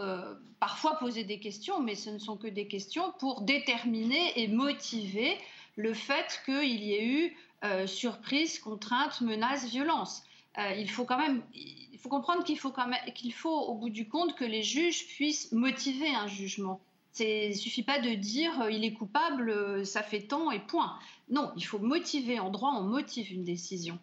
[0.60, 5.38] parfois poser des questions, mais ce ne sont que des questions pour déterminer et motiver
[5.76, 10.24] le fait qu'il y ait eu euh, surprise, contrainte, menace, violence.
[10.58, 13.76] Euh, il faut quand même, il faut comprendre qu'il faut quand même, qu'il faut au
[13.76, 16.80] bout du compte que les juges puissent motiver un jugement.
[17.20, 20.60] Il ne suffit pas de dire euh, il est coupable, euh, ça fait tant et
[20.60, 21.00] point.
[21.30, 22.40] Non, il faut motiver.
[22.40, 24.00] En droit, on motive une décision.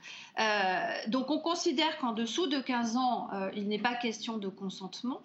[1.07, 5.23] Donc on considère qu'en dessous de 15 ans, il n'est pas question de consentement,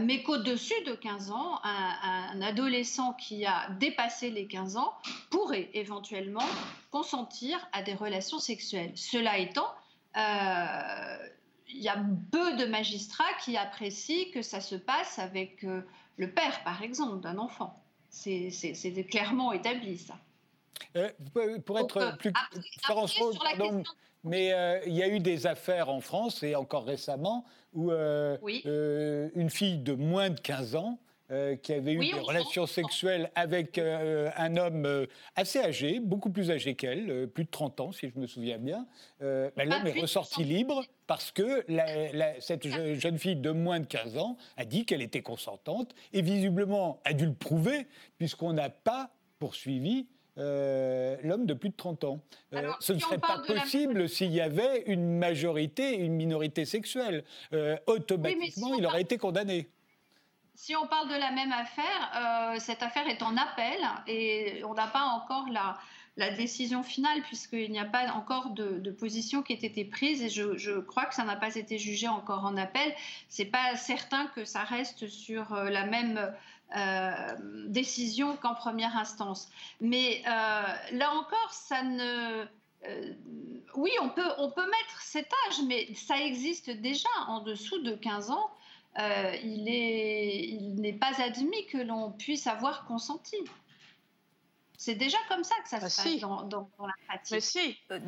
[0.00, 4.92] mais qu'au-dessus de 15 ans, un, adolescent qui a dépassé les 15 ans
[5.30, 6.44] pourrait éventuellement
[6.90, 8.92] consentir à des relations sexuelles.
[8.94, 9.72] Cela étant,
[10.16, 11.96] il y a
[12.32, 17.38] peu de magistrats qui apprécient que ça se passe avec le père, par exemple, d'un
[17.38, 17.82] enfant.
[18.08, 20.14] C'est clairement établi, ça.
[20.96, 21.10] Euh,
[21.64, 22.32] pour être euh, plus.
[22.82, 23.82] Florence pardon,
[24.24, 29.50] mais euh, il y a eu des affaires en France, et encore récemment, où une
[29.50, 30.98] fille de moins de 15 ans
[31.32, 36.30] euh, qui avait eu des relations sexuelles avec euh, un homme euh, assez âgé, beaucoup
[36.30, 38.86] plus âgé qu'elle, plus de 30 ans si je me souviens bien.
[39.18, 41.66] Ben, l'homme est ressorti libre parce que
[42.38, 47.00] cette jeune fille de moins de 15 ans a dit qu'elle était consentante et visiblement
[47.04, 49.10] a dû le prouver puisqu'on n'a pas
[49.40, 52.20] poursuivi l'homme de plus de 30 ans.
[52.78, 57.24] ce ne serait pas possible s'il y avait une majorité, une minorité sexuelle.
[57.88, 59.70] automatiquement, il aurait été condamné
[60.56, 64.74] si on parle de la même affaire, euh, cette affaire est en appel et on
[64.74, 65.78] n'a pas encore la,
[66.38, 70.80] décision finale puisqu'il n'y a pas encore de, position qui ait été prise et je,
[70.80, 72.94] crois que ça n'a pas été jugé encore en appel.
[73.28, 76.32] C'est pas certain que ça reste sur euh, la même
[76.74, 77.34] euh,
[77.66, 79.50] décision qu'en première instance.
[79.82, 82.46] Mais là encore, ça ne
[83.74, 87.94] oui, on peut, on peut mettre cet âge, mais ça existe déjà en dessous de
[87.94, 88.50] 15 ans.
[88.98, 93.36] Euh, il n'est pas admis que l'on puisse avoir consenti.
[94.78, 97.32] C'est déjà comme ça que ça ah, se passe dans, la pratique.
[97.32, 97.76] Mais si.
[97.90, 98.00] Euh,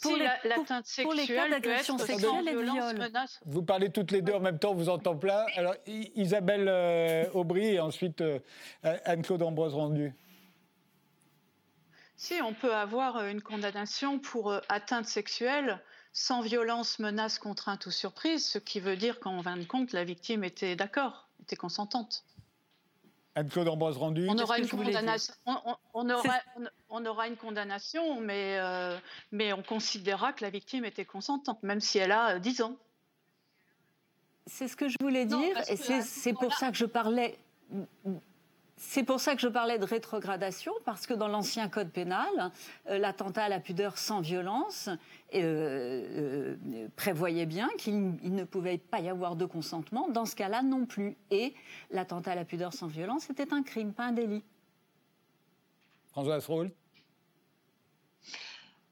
[0.00, 3.10] pour, les, l'atteinte sexuelle, l'agression sexuelle et viol.
[3.44, 5.46] Vous parlez toutes les deux en même temps, vous entend pas.
[5.54, 8.24] Alors Isabelle euh, Aubry et ensuite
[8.82, 10.14] Anne-Claude Ambroise Rendu.
[12.16, 15.78] Si, on peut avoir une condamnation pour atteinte sexuelle
[16.12, 20.04] sans violence, menace, contrainte ou surprise, ce qui veut dire qu'en fin de compte, la
[20.04, 22.24] victime était d'accord, était consentante.
[23.34, 24.26] Anne-Claude Ambroise Rendu.
[24.28, 25.32] On aura, une condamnation,
[25.94, 28.98] on, aura, une condamnation, mais, euh,
[29.30, 32.76] mais on considérera que la victime était consentante, même si elle a 10 ans.
[34.46, 37.38] C'est ce que je voulais dire, et c'est pour ça que je parlais
[38.84, 42.28] c'est pour ça que je parlais de rétrogradation, parce que dans l'ancien code pénal,
[42.90, 44.88] euh, l'attentat à la pudeur sans violence
[45.34, 50.62] euh, euh, prévoyait bien qu'il ne pouvait pas y avoir de consentement, dans ce cas-là
[50.62, 51.16] non plus.
[51.30, 51.54] Et
[51.90, 54.42] l'attentat à la pudeur sans violence était un crime, pas un délit.
[56.10, 56.66] François Asrault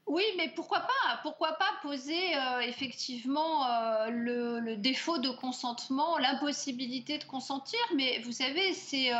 [0.06, 3.64] oui, mais pourquoi pas Pourquoi pas poser effectivement
[4.08, 9.18] le, défaut de consentement, l'impossibilité de consentir Mais vous savez, c'est euh,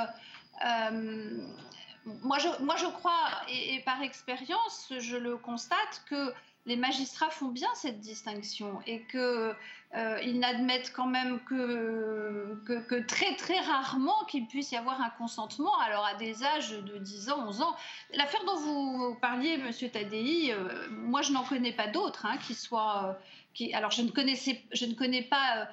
[2.22, 6.32] moi, je, moi, je crois, et, par expérience, je le constate, que
[6.66, 9.54] les magistrats font bien cette distinction et qu'ils
[9.96, 16.04] euh, n'admettent quand même que, très très rarement qu'il puisse y avoir un consentement, alors
[16.04, 17.76] à des âges de 10 ans, 11 ans.
[18.14, 22.54] L'affaire dont vous parliez, Monsieur Tadei, euh, moi je n'en connais pas d'autres hein, qui
[22.54, 23.18] soient...
[23.54, 25.64] qui, alors je ne, connaissais, je ne connais pas euh,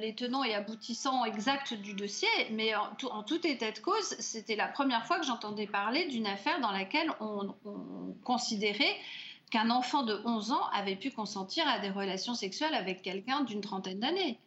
[0.00, 4.68] les tenants et aboutissants exacts du dossier, mais en tout, état de cause, c'était la
[4.68, 7.54] première fois que j'entendais parler d'une affaire dans laquelle on,
[8.24, 8.96] considérait
[9.50, 13.60] qu'un enfant de 11 ans avait pu consentir à des relations sexuelles avec quelqu'un d'une
[13.60, 14.38] trentaine d'années.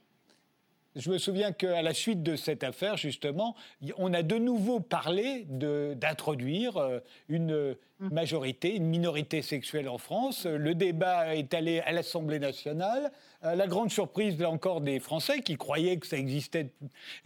[0.95, 3.55] Je me souviens qu'à la suite de cette affaire, justement,
[3.97, 7.75] on a de nouveau parlé d'introduire euh, une.
[8.09, 10.45] Majorité, une minorité sexuelle en France.
[10.45, 13.11] Le débat est allé à l'Assemblée nationale.
[13.43, 16.67] Euh, la grande surprise, là encore, des Français qui croyaient que ça existait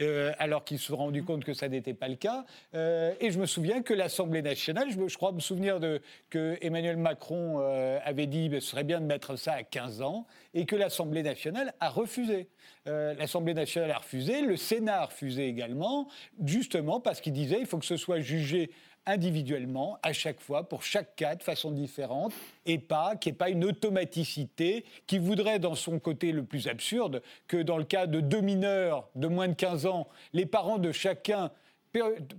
[0.01, 2.45] euh, alors qu'ils se sont rendus compte que ça n'était pas le cas.
[2.73, 6.97] Euh, et je me souviens que l'Assemblée nationale, je, crois me souvenir de, que Emmanuel
[6.97, 7.59] Macron
[8.03, 11.23] avait dit que ce serait bien de mettre ça à 15 ans et que l'Assemblée
[11.23, 12.47] nationale a refusé.
[12.85, 16.07] L'Assemblée nationale a refusé, le Sénat a refusé également,
[16.43, 18.69] justement parce qu'il disait il faut que ce soit jugé
[19.05, 22.33] individuellement, à chaque fois, pour chaque cas, de façon différente,
[22.65, 26.67] et pas qu'il n'y ait pas une automaticité qui voudrait, dans son côté le plus
[26.67, 30.77] absurde, que dans le cas de deux mineurs de moins de 15 ans, les parents
[30.77, 31.51] de chacun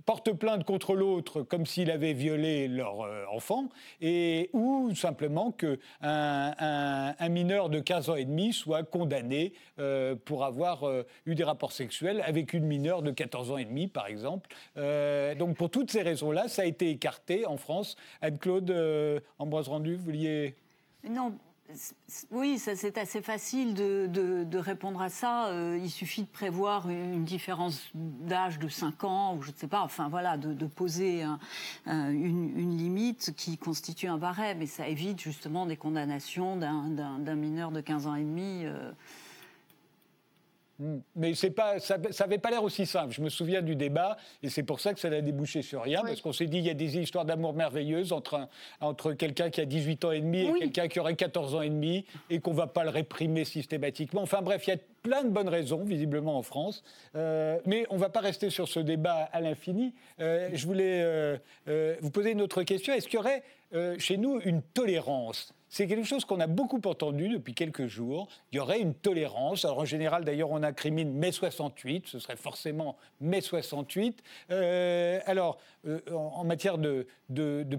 [0.05, 3.69] porte plainte contre l'autre comme s'il avait violé leur euh, enfant,
[4.01, 10.45] et, ou simplement qu'un un, mineur de 15 ans et demi soit condamné euh, pour
[10.45, 14.07] avoir euh, eu des rapports sexuels avec une mineure de 14 ans et demi, par
[14.07, 14.49] exemple.
[14.75, 17.95] donc pour toutes ces raisons-là, ça a été écarté en France.
[18.21, 20.55] Anne-Claude Ambroise Rendu, vous vouliez...
[21.03, 21.33] Non,
[22.31, 25.47] oui, c'est assez facile de, répondre à ça.
[25.47, 29.67] Euh, il suffit de prévoir une différence d'âge de 5 ans, ou je ne sais
[29.67, 31.25] pas, enfin voilà, de, poser
[31.85, 34.61] une, limite qui constitue un barème.
[34.61, 38.61] Et ça évite justement des condamnations d'un mineur de 15 ans et demi.
[38.65, 38.91] Euh,
[40.79, 40.99] Hmm.
[41.15, 43.13] Mais pas, ça n'avait pas l'air aussi simple.
[43.13, 46.01] Je me souviens du débat, et c'est pour ça que ça n'a débouché sur rien,
[46.01, 48.47] parce qu'on s'est dit il y a des histoires d'amour merveilleuses entre,
[48.79, 51.69] entre quelqu'un qui a 18 ans et demi et quelqu'un qui aurait 14 ans et
[51.69, 54.21] demi, et qu'on ne va pas le réprimer systématiquement.
[54.21, 56.83] Enfin bref, il y a plein de bonnes raisons, visiblement en France.
[57.15, 59.93] Euh, mais on ne va pas rester sur ce débat à l'infini.
[60.19, 62.93] Euh, je voulais euh, vous poser une autre question.
[62.93, 63.43] Est-ce qu'il y aurait
[63.97, 68.27] chez nous une tolérance c'est quelque chose qu'on a beaucoup entendu depuis quelques jours.
[68.51, 69.65] Il y aurait une tolérance.
[69.65, 72.07] Alors en général, d'ailleurs, on incrimine mai 68.
[72.07, 74.21] Ce serait forcément mai 68.
[74.51, 77.05] Euh, alors, euh, en, matière de,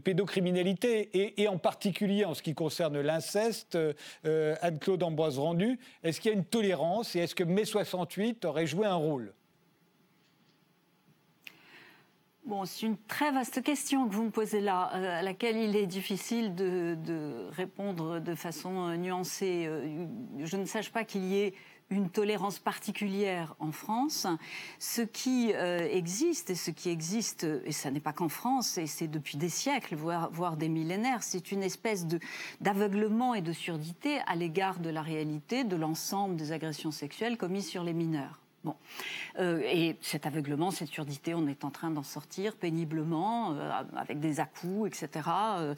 [0.04, 6.30] pédocriminalité et, en particulier en ce qui concerne l'inceste, euh, Anne-Claude Ambroise Rendu, est-ce qu'il
[6.30, 9.32] y a une tolérance et est-ce que mai 68 aurait joué un rôle?
[12.64, 15.86] C'est une très vaste question que vous me posez là, euh, à laquelle il est
[15.86, 16.96] difficile de,
[17.50, 19.66] répondre de façon euh, nuancée.
[19.66, 20.06] Euh,
[20.42, 21.54] je ne sache pas qu'il y ait
[21.90, 24.26] une tolérance particulière en France.
[24.78, 29.08] Ce qui existe, et ce qui existe, et ça n'est pas qu'en France, et c'est
[29.08, 32.06] depuis des siècles, voire des millénaires, c'est une espèce
[32.60, 37.68] d'aveuglement et de surdité à l'égard de la réalité de l'ensemble des agressions sexuelles commises
[37.68, 38.38] sur les mineurs.
[39.38, 44.20] Euh, et cet aveuglement, cette surdité, on est en train d'en sortir péniblement, euh, avec
[44.20, 45.28] des à-coups, etc.
[45.28, 45.74] Euh,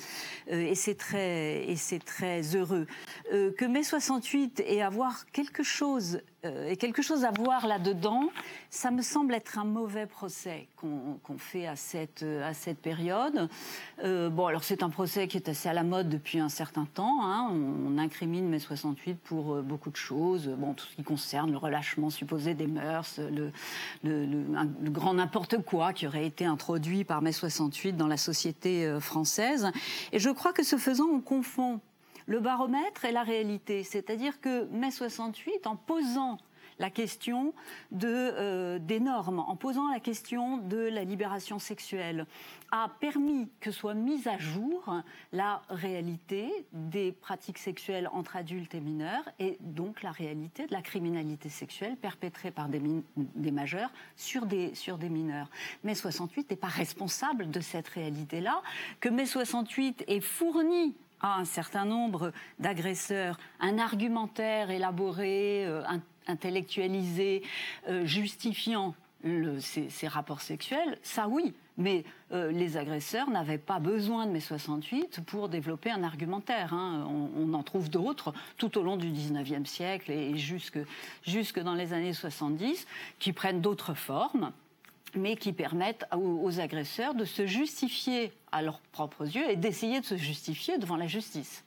[0.49, 2.87] et c'est très, et c'est très heureux.
[3.31, 8.31] que mai 68 ait avoir quelque chose et quelque chose à voir là-dedans,
[8.71, 12.25] ça me semble être un mauvais procès qu'on fait à cette,
[12.83, 13.49] période.
[14.03, 17.23] bon, alors c'est un procès qui est assez à la mode depuis un certain temps.
[17.23, 17.51] Hein.
[17.51, 20.49] On, incrimine mai 68 pour beaucoup de choses.
[20.49, 23.21] Bon, tout ce qui concerne le relâchement supposé des mœurs,
[24.03, 29.01] le, grand n'importe quoi qui aurait été introduit par mai 68 dans la société euh,
[29.01, 29.71] française.
[30.13, 31.81] Et je crois que ce faisant, on confond
[32.27, 33.85] le baromètre et la réalité.
[33.85, 36.39] C'est-à-dire que mai 68, en posant
[36.81, 37.53] la question
[37.93, 42.27] de, des normes, en posant la question de la libération sexuelle,
[42.73, 45.03] a permis que soit mise à jour
[45.33, 50.81] la réalité des pratiques sexuelles entre adultes et mineurs et donc la réalité de la
[50.81, 52.81] criminalité sexuelle perpétrée par des,
[53.51, 55.51] majeurs sur des, sur des mineurs.
[55.85, 58.63] Mais 68 n'est pas responsable de cette réalité-là,
[59.01, 65.83] que mai 68 est fourni à un certain nombre d'agresseurs un argumentaire élaboré, euh,
[66.27, 67.43] intellectualisé,
[67.89, 68.95] euh, justifiant
[69.61, 71.55] ces, rapports sexuels, ça oui.
[71.77, 76.75] Mais euh, les agresseurs n'avaient pas besoin de mai 68 pour développer un argumentaire.
[76.75, 77.07] Hein.
[77.37, 80.79] On, en trouve d'autres tout au long du 19e siècle et jusque,
[81.23, 82.87] jusque dans les années 70
[83.19, 84.53] qui prennent d'autres formes
[85.15, 90.05] mais qui permettent aux, agresseurs de se justifier à leurs propres yeux et d'essayer de
[90.05, 91.65] se justifier devant la justice.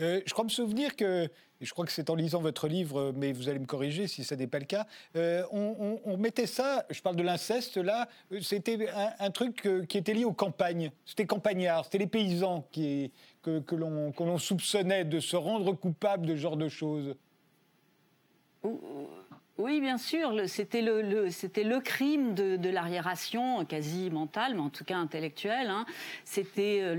[0.00, 1.28] Euh, je crois me souvenir que
[1.60, 4.34] je crois que c'est en lisant votre livre, mais vous allez me corriger si ce
[4.34, 8.88] n'est pas le cas, euh, on, mettait ça, je parle de l'inceste là, euh, c'était
[9.18, 10.90] un, truc qui était lié aux campagnes.
[11.04, 13.12] C'était campagnard, c'était les paysans qui,
[13.42, 17.14] que, que l'on soupçonnait de se rendre coupables de ce genre de choses.
[19.60, 20.32] Oui, bien sûr.
[20.46, 25.68] C'était le, crime de, l'arriération, quasi mentale, mais en tout cas intellectuelle.
[25.68, 25.84] Hein.
[26.24, 26.94] C'était euh,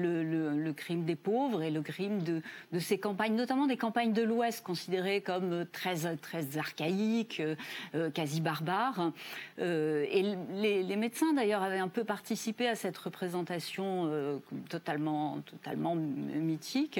[0.53, 2.43] le, crime des pauvres et le crime de,
[2.79, 7.55] ces campagnes, notamment des campagnes de l'Ouest, considérées comme très, très archaïques, euh,
[7.95, 9.11] euh, quasi barbares.
[9.57, 14.39] et les, médecins, d'ailleurs, avaient un peu participé à cette représentation
[14.69, 16.99] totalement, totalement mythique.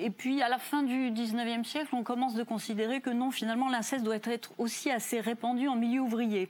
[0.00, 3.68] Et puis, à la fin du 19e siècle, on commence de considérer que non, finalement,
[3.68, 6.48] l'inceste doit être aussi assez répandu en milieu ouvrier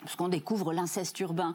[0.00, 1.54] parce qu'on découvre l'inceste urbain.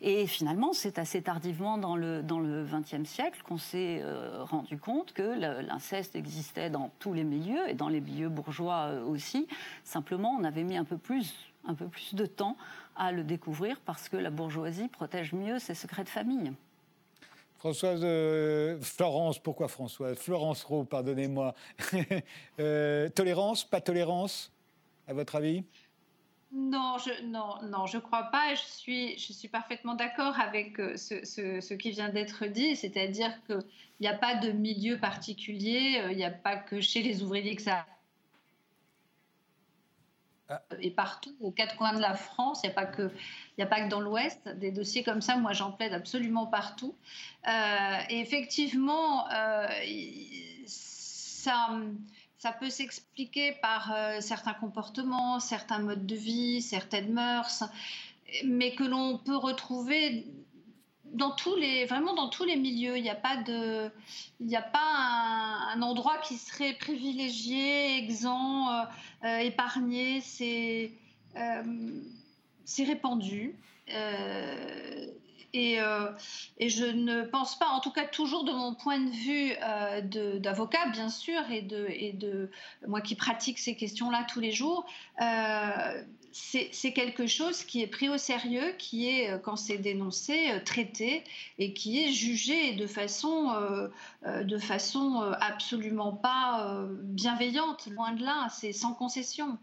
[0.00, 5.38] Et finalement, c'est assez tardivement dans le, XXe siècle qu'on s'est euh, rendu compte que
[5.62, 9.46] l'inceste existait dans tous les milieux, et dans les milieux bourgeois euh, aussi.
[9.84, 11.34] Simplement, on avait mis un peu plus,
[11.66, 12.56] un peu plus de temps
[12.96, 16.52] à le découvrir parce que la bourgeoisie protège mieux ses secrets de famille.
[17.62, 20.18] Françoise euh, Florence, pourquoi Françoise?
[20.18, 21.54] Florence Rowe, pardonnez-moi.
[22.58, 24.50] Euh, tolérance, pas tolérance,
[25.06, 25.62] à votre avis?
[26.52, 28.54] Non, je non, non, je crois pas.
[28.56, 33.32] Je suis, je suis parfaitement d'accord avec euh, ce, ce, qui vient d'être dit, c'est-à-dire
[33.46, 33.62] qu'il
[34.00, 37.62] n'y a pas de milieu particulier, il n'y a pas que chez les ouvriers que
[37.62, 37.86] ça
[40.48, 40.60] ah.
[40.80, 42.60] et partout, aux quatre coins de la France.
[42.62, 43.10] Il n'y a pas que,
[43.58, 44.48] a pas que dans l'Ouest.
[44.48, 46.94] Des dossiers comme ça, moi, j'en plaide absolument partout.
[47.48, 49.68] Euh, et effectivement, euh,
[50.66, 51.70] ça,
[52.38, 57.62] ça peut s'expliquer par euh, certains comportements, certains modes de vie, certaines mœurs,
[58.44, 60.26] mais que l'on peut retrouver
[61.12, 62.96] dans tous les, vraiment dans tous les milieux.
[62.96, 63.90] Il n'y a pas, de,
[64.40, 68.84] il n'y a pas un, endroit qui serait privilégié, exempt, euh,
[69.24, 70.20] euh, épargné.
[70.20, 70.92] C'est,
[71.36, 71.62] euh,
[72.64, 73.56] c'est répandu.
[75.54, 75.76] Et,
[76.56, 80.88] et, je ne pense pas, en tout cas toujours de mon point de vue d'avocat,
[80.92, 82.50] bien sûr, et de, et de
[82.86, 84.86] moi qui pratique ces questions-là tous les jours,
[86.32, 90.60] c'est quelque chose qui est pris au sérieux, qui est, euh, quand c'est dénoncé, euh,
[90.64, 91.24] traité
[91.58, 97.86] et qui est jugé de façon, euh, de façon absolument pas bienveillante.
[97.88, 99.58] Loin de là, c'est sans concession.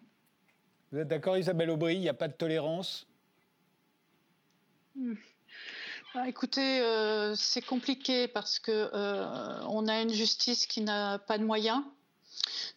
[0.91, 3.07] Vous êtes d'accord, Isabelle Aubry Il n'y a pas de tolérance?
[4.95, 5.13] Hmm.
[6.13, 6.83] bah, écoutez,
[7.35, 8.89] c'est compliqué parce que
[9.67, 11.83] on a une justice qui n'a pas de moyens.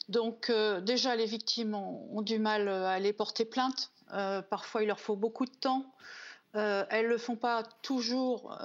[0.08, 3.90] Donc euh, déjà, les victimes ont, du mal à aller porter plainte.
[4.12, 5.86] Euh, parfois, il leur faut beaucoup de temps.
[6.54, 8.58] Euh, elles ne le font pas toujours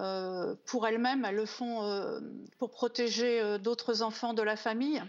[0.66, 2.20] pour elles-mêmes, elles le font
[2.58, 5.02] pour protéger d'autres enfants de la famille.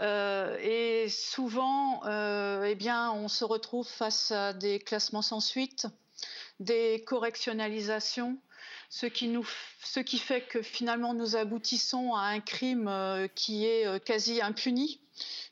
[0.00, 5.86] et souvent, eh bien, on se retrouve face à des classements sans suite,
[6.60, 8.38] des correctionnalisations,
[8.88, 9.06] ce
[10.00, 12.90] qui fait que finalement nous aboutissons à un crime
[13.34, 15.01] qui est quasi impuni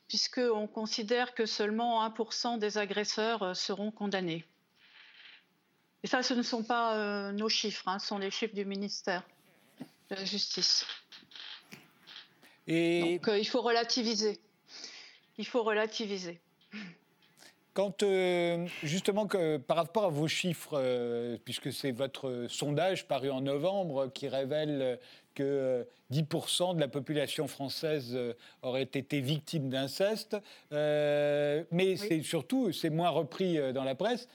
[0.07, 4.45] puisqu'on considère que seulement 1% des agresseurs euh, seront condamnés.
[6.03, 8.65] Et ça, ce ne sont pas euh, nos chiffres, hein, ce sont les chiffres du
[8.65, 9.23] ministère
[10.09, 10.85] de la Justice.
[12.67, 13.01] Et...
[13.01, 14.39] Donc euh, il faut relativiser.
[15.37, 16.39] Il faut relativiser.
[17.73, 18.03] Quand
[18.83, 24.27] justement que par rapport à vos chiffres, puisque c'est votre sondage paru en novembre qui
[24.27, 24.99] révèle
[25.33, 28.17] que 10% de la population française
[28.61, 30.35] aurait été victime d'inceste.
[30.71, 34.27] mais c'est surtout, c'est moins repris dans la presse,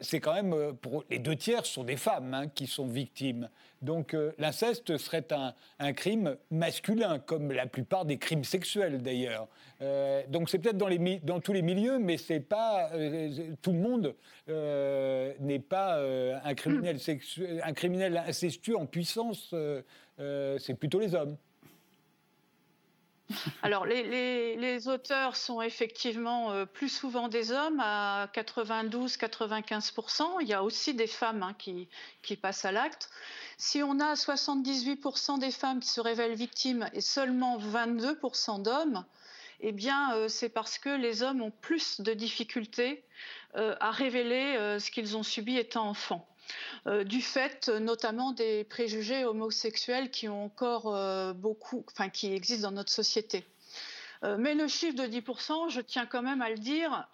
[0.00, 3.50] c'est quand même, pour les deux tiers sont des femmes hein, qui sont victimes.
[3.82, 9.48] Donc l'inceste serait un, un, crime masculin, comme la plupart des crimes sexuels d'ailleurs.
[9.82, 10.88] Euh, donc c'est peut-être dans,
[11.22, 14.14] dans, tous les milieux, mais c'est pas euh, tout le monde
[14.48, 16.00] euh, n'est pas
[16.44, 16.98] un criminel
[17.62, 19.54] un criminel incestueux en puissance.
[20.58, 21.36] C'est plutôt les hommes.
[23.62, 30.42] Alors, les, auteurs sont effectivement plus souvent des hommes, à 92-95%.
[30.42, 31.88] Il y a aussi des femmes hein, qui,
[32.36, 33.10] passent à l'acte.
[33.56, 39.04] Si on a 78% des femmes qui se révèlent victimes et seulement 22% d'hommes,
[39.62, 43.04] eh bien, euh, c'est parce que les hommes ont plus de difficultés
[43.56, 46.26] euh, à révéler euh, ce qu'ils ont subi étant enfants.
[47.04, 52.90] Du fait notamment des préjugés homosexuels qui ont encore beaucoup, enfin qui existent dans notre
[52.90, 53.44] société.
[54.22, 57.08] mais le chiffre de 10%, je tiens quand même à le dire,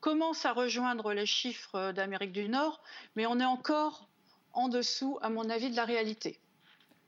[0.00, 2.80] commence à rejoindre les chiffres d'Amérique du Nord,
[3.16, 4.08] mais on est encore
[4.52, 6.38] en dessous, à mon avis, de la réalité.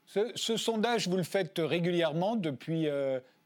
[0.05, 2.87] Ce, sondage, vous le faites régulièrement depuis,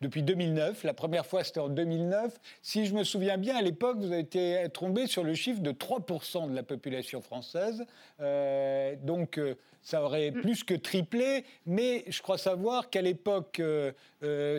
[0.01, 0.84] depuis 2009.
[0.84, 2.39] La première fois, c'était en 2009.
[2.62, 5.72] Si je me souviens bien, à l'époque, vous avez été tombé sur le chiffre de
[5.72, 7.86] 3% de la population française.
[8.22, 10.41] Euh, donc, euh, ça aurait mm.
[10.41, 11.43] plus que triplé.
[11.66, 13.91] Mais je crois savoir qu'à l'époque, euh,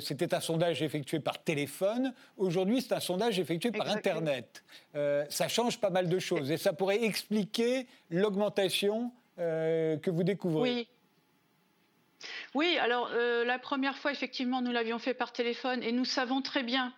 [0.00, 2.12] c'était un sondage effectué par téléphone.
[2.36, 4.62] Aujourd'hui, c'est un sondage effectué par Internet.
[4.94, 6.50] ça change pas mal de choses.
[6.50, 10.70] Et ça pourrait expliquer l'augmentation que vous découvrez.
[10.70, 10.88] Oui.
[12.54, 16.42] Oui, alors euh, la première fois, effectivement, nous l'avions fait par téléphone et nous savons
[16.42, 16.92] très bien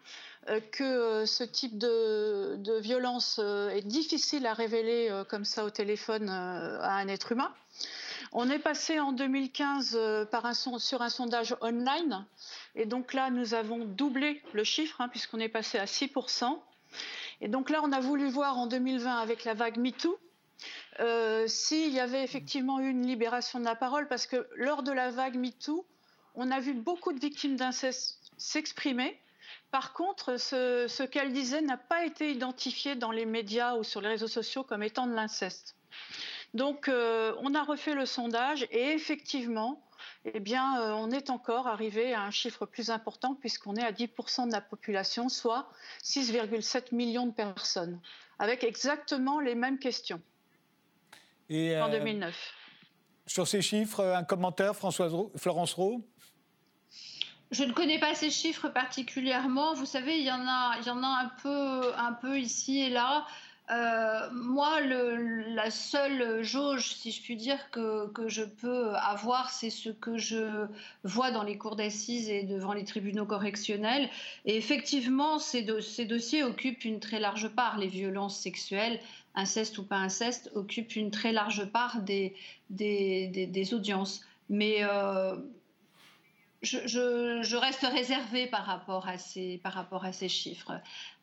[0.48, 6.28] euh, que euh, ce type de, violence est difficile à révéler comme ça au téléphone
[6.28, 7.52] à un être humain.
[8.32, 12.24] On est passé en 2015 par un sur un sondage online
[12.74, 16.58] et donc là, nous avons doublé le chiffre hein, puisqu'on est passé à 6%.
[17.40, 20.18] Et donc là, on a voulu voir en 2020 avec la vague MeToo
[21.00, 24.92] euh, s'il y avait effectivement eu une libération de la parole, parce que lors de
[24.92, 25.86] la vague MeToo,
[26.34, 29.18] on a vu beaucoup de victimes d'inceste s'exprimer.
[29.70, 34.08] Par contre, ce, qu'elles disaient n'a pas été identifié dans les médias ou sur les
[34.08, 35.76] réseaux sociaux comme étant de l'inceste.
[36.54, 39.82] Donc, euh, on a refait le sondage et effectivement,
[40.24, 43.92] eh bien, euh, on est encore arrivé à un chiffre plus important puisqu'on est à
[43.92, 45.70] 10% de la population, soit
[46.02, 48.00] 6,7 millions de personnes,
[48.38, 50.20] avec exactement les mêmes questions
[51.52, 52.28] en 2009.
[52.28, 52.62] Euh,
[53.26, 56.04] sur ces chiffres, un commentaire, Françoise Florence Roux?
[57.50, 59.74] Je ne connais pas ces chiffres particulièrement.
[59.74, 62.80] Vous savez, il y en a, il y en a un peu, un peu ici
[62.80, 63.26] et là.
[63.72, 69.88] Euh, moi, la seule jauge, si je puis dire, que, je peux avoir, c'est ce
[69.88, 70.66] que je
[71.04, 74.10] vois dans les cours d'assises et devant les tribunaux correctionnels.
[74.44, 79.00] Et effectivement, ces, dossiers occupent une très large part, les violences sexuelles
[79.34, 82.34] inceste ou pas inceste, occupe une très large part des,
[82.68, 84.22] des, audiences.
[84.50, 85.36] Mais euh,
[86.62, 90.72] je, reste réservée par rapport, à ces, par rapport à ces chiffres.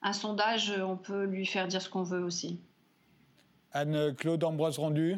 [0.01, 2.61] Un sondage, on peut lui faire dire ce qu'on veut aussi.
[3.71, 5.17] Anne-Claude Ambroise Rendu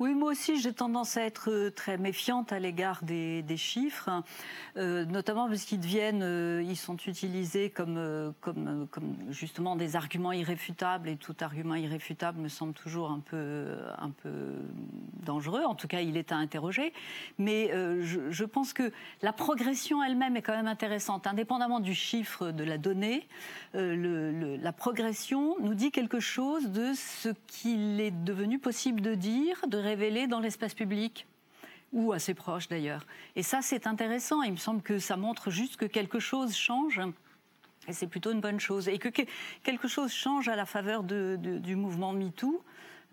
[0.00, 4.22] oui, moi aussi, j'ai tendance à être euh, très méfiante à l'égard des, chiffres,
[4.76, 10.30] euh, notamment parce qu'ils deviennent, euh, ils sont utilisés comme, comme, comme justement des arguments
[10.30, 13.66] irréfutables, et tout argument irréfutable me semble toujours un peu,
[13.98, 14.54] un peu
[15.24, 15.64] dangereux.
[15.64, 16.92] En tout cas, il est à interroger.
[17.38, 18.92] Mais je, pense que
[19.22, 23.26] la progression elle-même est quand même intéressante, indépendamment du chiffre de la donnée.
[23.74, 29.87] la progression nous dit quelque chose de ce qu'il est devenu possible de dire, de
[29.88, 31.26] révélé dans l'espace public
[31.92, 33.06] ou assez proche d'ailleurs.
[33.36, 34.42] Et ça, c'est intéressant.
[34.42, 37.00] Il me semble que ça montre juste que quelque chose change.
[37.88, 38.88] Et c'est plutôt une bonne chose.
[38.88, 39.08] Et que
[39.62, 42.62] quelque chose change à la faveur du mouvement MeToo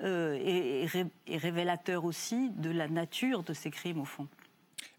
[0.02, 4.28] euh, et révélateur aussi de la nature de ces crimes, au fond.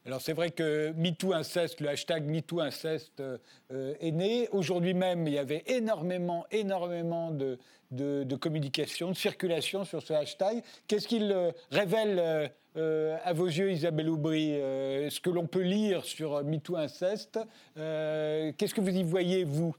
[0.07, 4.48] Alors c'est vrai que MeToo Inceste, le hashtag MeToo Inceste euh, est né.
[4.52, 7.59] Aujourd'hui même, il y avait énormément, énormément de,
[7.90, 10.62] de, communication, de circulation sur ce hashtag.
[10.86, 16.04] Qu'est-ce qu'il euh, révèle euh, à vos yeux, Isabelle Aubry, ce que l'on peut lire
[16.04, 17.40] sur MeToo Inceste
[17.74, 19.74] Qu'est-ce que vous y voyez, vous?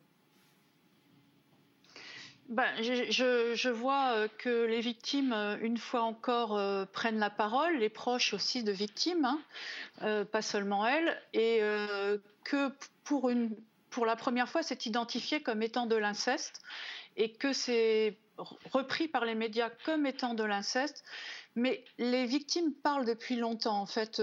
[2.49, 7.77] Ben, je, vois euh, que les victimes, euh, une fois encore, euh, prennent la parole,
[7.77, 9.25] les proches aussi de victimes,
[10.01, 11.61] hein, pas seulement elles, et
[12.43, 12.71] que
[13.03, 16.61] pour, la première fois, c'est identifié comme étant de l'inceste,
[17.17, 18.17] et que c'est
[18.71, 21.03] repris par les médias comme étant de l'inceste,
[21.55, 23.81] mais les victimes parlent depuis longtemps.
[23.81, 24.21] En fait,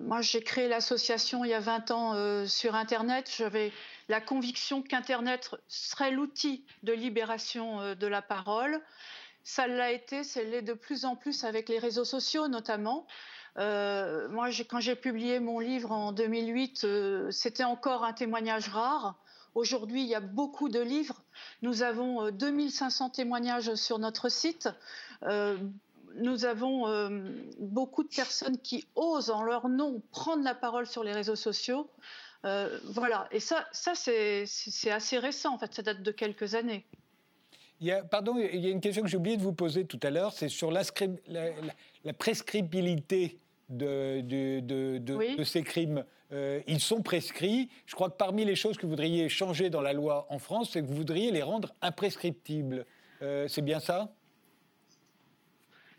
[0.00, 3.30] moi, j'ai créé l'association il y a 20 ans sur Internet.
[3.36, 3.72] J'avais
[4.08, 8.80] la conviction qu'Internet serait l'outil de libération de la parole.
[9.42, 13.06] Ça l'a été, l'est de plus en plus avec les réseaux sociaux notamment.
[13.56, 16.86] moi, quand j'ai publié mon livre en 2008,
[17.30, 19.16] c'était encore un témoignage rare.
[19.54, 21.22] Aujourd'hui, il y a beaucoup de livres.
[21.62, 24.68] Nous avons 2500 témoignages sur notre site
[26.18, 27.08] nous avons euh,
[27.58, 31.88] beaucoup de personnes qui osent en leur nom prendre la parole sur les réseaux sociaux.
[32.46, 34.46] Euh, voilà, et ça, ça c'est
[34.90, 36.84] assez récent, en fait, ça date de quelques années.
[37.80, 39.84] Il y a, pardon, il y a une question que j'ai oublié de vous poser
[39.84, 40.82] tout à l'heure, c'est sur la,
[41.28, 43.38] la, prescriptibilité
[43.68, 46.04] de, de, de, ces crimes.
[46.32, 47.68] Euh, ils sont prescrits.
[47.84, 50.70] Je crois que parmi les choses que vous voudriez changer dans la loi en France,
[50.72, 52.86] c'est que vous voudriez les rendre imprescriptibles.
[53.20, 54.15] c'est bien ça?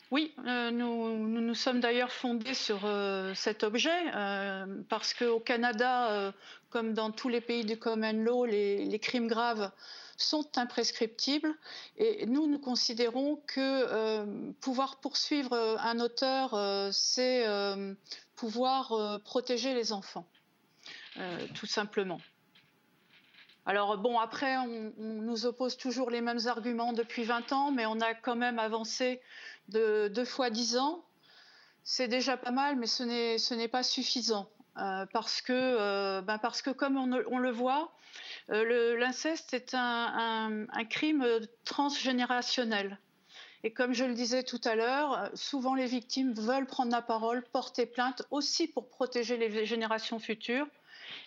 [0.09, 6.33] Oui, euh, nous, nous, sommes d'ailleurs fondés sur euh, cet objet euh, parce qu'au Canada,
[6.69, 9.69] comme dans tous les pays du common law, les, crimes graves
[10.15, 11.53] sont imprescriptibles
[11.97, 16.57] et nous, nous considérons que pouvoir poursuivre un auteur,
[16.93, 17.45] c'est
[18.35, 20.25] pouvoir protéger les enfants,
[21.53, 22.19] tout simplement.
[23.65, 27.99] Alors bon, après, on, nous oppose toujours les mêmes arguments depuis 20 ans, mais on
[27.99, 29.19] a quand même avancé
[29.69, 31.03] de deux fois dix ans,
[31.83, 34.49] c'est déjà pas mal, mais ce n'est pas suffisant.
[34.79, 37.91] Euh, parce, que, euh, ben parce que, comme on, le voit,
[38.51, 41.25] euh, l'inceste est un, crime
[41.65, 42.99] transgénérationnel.
[43.63, 47.43] Et comme je le disais tout à l'heure, souvent les victimes veulent prendre la parole,
[47.51, 50.67] porter plainte aussi pour protéger les générations futures.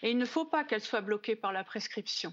[0.02, 2.32] Et il ne faut pas qu'elles soient bloquées par la prescription.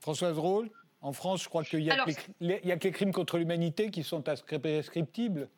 [0.00, 0.70] Françoise Roule
[1.02, 5.48] en France, je crois qu'il n'y a, que les crimes contre l'humanité qui sont prescriptibles.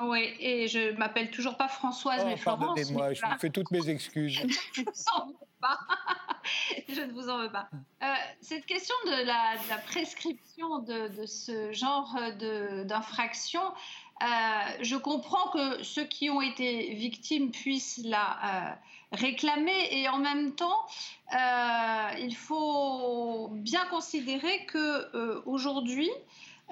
[0.00, 2.64] Oui, et je m'appelle toujours pas Françoise, oh, mais Florence.
[2.64, 4.40] Pardonnez-moi, je vous fais toutes mes excuses.
[4.72, 5.78] je ne vous en veux pas.
[6.88, 7.68] je ne vous en veux pas.
[8.02, 8.06] Euh,
[8.40, 12.16] cette question de la, prescription de, ce genre
[12.84, 13.62] d'infraction,
[14.22, 14.26] euh,
[14.80, 18.74] je comprends que ceux qui ont été victimes puissent la euh,
[19.12, 20.86] réclamer et en même temps,
[22.18, 22.79] il faut
[23.70, 26.10] bien considérer que aujourd'hui,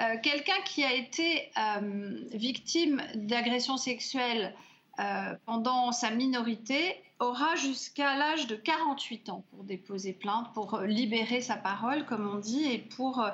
[0.00, 4.54] euh, quelqu'un qui a été euh, victime d'agression sexuelle
[4.98, 11.40] euh, pendant sa minorité aura jusqu'à l'âge de 48 ans pour déposer plainte, pour libérer
[11.40, 13.28] sa parole, comme on dit, et pour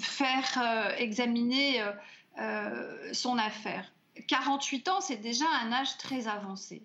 [0.00, 1.82] faire examiner
[3.12, 3.90] son affaire.
[4.28, 6.82] 48 ans, c'est déjà un âge très avancé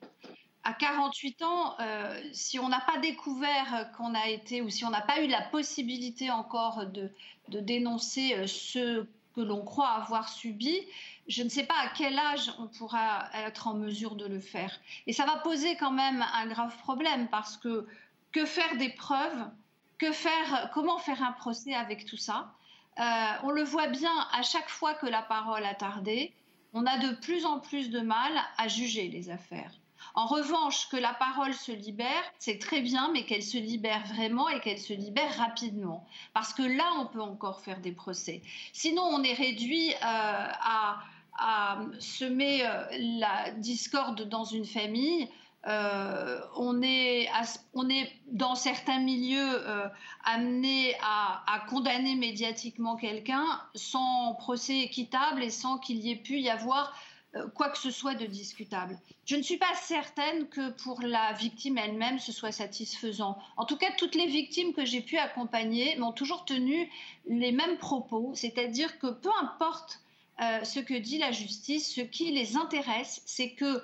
[0.69, 4.91] à 48 ans, euh, si on n'a pas découvert qu'on a été, ou si on
[4.91, 7.11] n'a pas eu la possibilité encore de,
[7.47, 10.77] dénoncer euh, ce que l'on croit avoir subi,
[11.27, 14.79] je ne sais pas à quel âge on pourra être en mesure de le faire.
[15.07, 17.87] Et ça va poser quand même un grave problème parce que
[18.31, 19.49] que faire des preuves
[19.97, 22.53] que faire, Comment faire un procès avec tout ça?
[22.99, 23.03] Euh,
[23.43, 26.31] On le voit bien à chaque fois que la parole a tardé,
[26.73, 29.71] on a de plus en plus de mal à juger les affaires.
[30.19, 34.49] En revanche, que la parole se libère, c'est très bien, mais qu'elle se libère vraiment
[34.49, 36.05] et qu'elle se libère rapidement.
[36.33, 38.41] Parce que là, on peut encore faire des procès.
[38.73, 40.97] Sinon, on est réduit euh, à,
[41.99, 42.83] semer euh,
[43.19, 45.29] la discorde dans une famille.
[45.67, 47.29] Euh, on, est
[47.73, 49.63] on, est dans certains milieux
[50.25, 56.39] amené à, à, condamner médiatiquement quelqu'un sans procès équitable et sans qu'il y ait pu
[56.39, 56.93] y avoir
[57.53, 58.97] quoi que ce soit de discutable.
[59.25, 63.37] Je ne suis pas certaine que pour la victime elle-même, ce soit satisfaisant.
[63.57, 66.89] En tout cas, toutes les victimes que j'ai pu accompagner m'ont toujours tenu
[67.27, 70.01] les mêmes propos, c'est-à-dire que peu importe
[70.41, 73.83] euh, ce que dit la justice, ce qui les intéresse, c'est que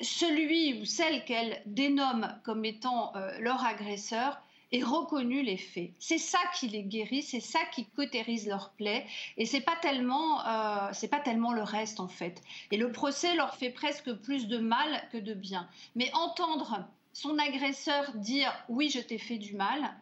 [0.00, 4.40] celui ou celle qu'elle dénomme comme étant euh, leur agresseur
[4.82, 5.90] reconnu les faits.
[5.98, 9.06] C'est ça qui les guérit, c'est ça qui cautérise leurs plaies,
[9.36, 12.42] et c'est pas tellement, euh, c'est pas tellement le reste en fait.
[12.70, 15.68] Et le procès leur fait presque plus de mal que de bien.
[15.94, 19.94] Mais entendre son agresseur dire oui, je t'ai fait du mal,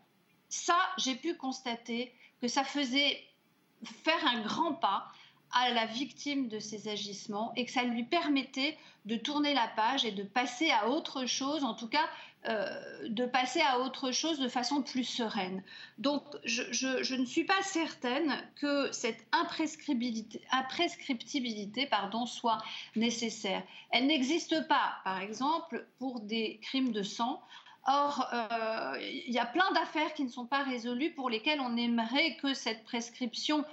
[0.49, 3.21] ça, j'ai pu constater que ça faisait
[3.83, 5.07] faire un grand pas
[5.55, 10.05] à la victime de ces agissements et que ça lui permettait de tourner la page
[10.05, 12.09] et de passer à autre chose, en tout cas
[12.47, 15.63] euh, de passer à autre chose de façon plus sereine.
[15.97, 22.59] Donc, je, ne suis pas certaine que cette imprescriptibilité, pardon, soit
[22.97, 23.63] nécessaire.
[23.91, 27.41] Elle n'existe pas, par exemple, pour des crimes de sang.
[27.87, 28.31] Or,
[29.01, 32.53] il y a plein d'affaires qui ne sont pas résolues pour lesquelles on aimerait que
[32.53, 33.65] cette prescription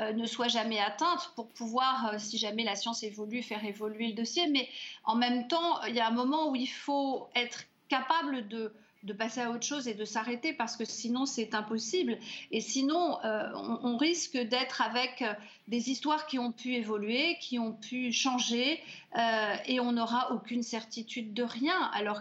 [0.00, 4.48] ne soit jamais atteinte pour pouvoir, si jamais la science évolue, faire évoluer le dossier.
[4.48, 4.68] Mais
[5.04, 8.72] en même temps, il y a un moment où il faut être capable de
[9.02, 12.18] de passer à autre chose et de s'arrêter parce que sinon c'est impossible.
[12.50, 15.34] Et sinon, euh, on, risque d'être avec euh,
[15.68, 18.80] des histoires qui ont pu évoluer, qui ont pu changer,
[19.18, 21.90] euh, et on n'aura aucune certitude de rien.
[21.94, 22.20] Alors,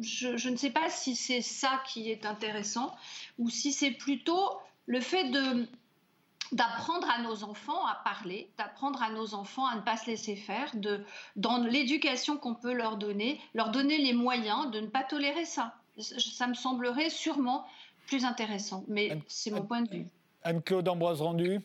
[0.00, 2.94] je, ne sais pas si c'est ça qui est intéressant
[3.38, 5.68] ou si c'est plutôt le fait de
[6.52, 10.36] d'apprendre à nos enfants à parler, d'apprendre à nos enfants à ne pas se laisser
[10.36, 11.04] faire, de,
[11.36, 15.74] dans l'éducation qu'on peut leur donner, leur donner les moyens de ne pas tolérer ça
[16.00, 17.66] ça me semblerait sûrement
[18.06, 18.84] plus intéressant.
[18.88, 20.06] Mais c'est mon point de vue.
[20.42, 21.60] Anne-Claude Ambroise Rendu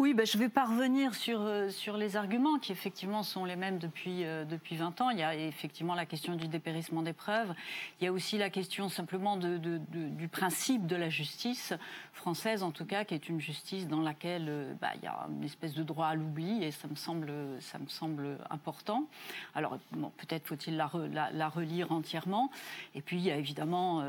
[0.00, 3.54] oui, ben, je vais pas revenir sur, euh, sur les arguments qui effectivement sont les
[3.54, 5.10] mêmes depuis, euh, depuis 20 ans.
[5.10, 7.54] Il y a effectivement la question du dépérissement des preuves.
[8.00, 11.74] Il y a aussi la question simplement du principe de la justice
[12.12, 15.28] française, en tout cas, qui est une justice dans laquelle euh, bah, il y a
[15.30, 19.06] une espèce de droit à l'oubli et ça me semble, ça me semble important.
[19.54, 19.78] Alors,
[20.16, 22.50] peut-être faut-il la, relire entièrement.
[22.96, 24.02] Et puis, il y a évidemment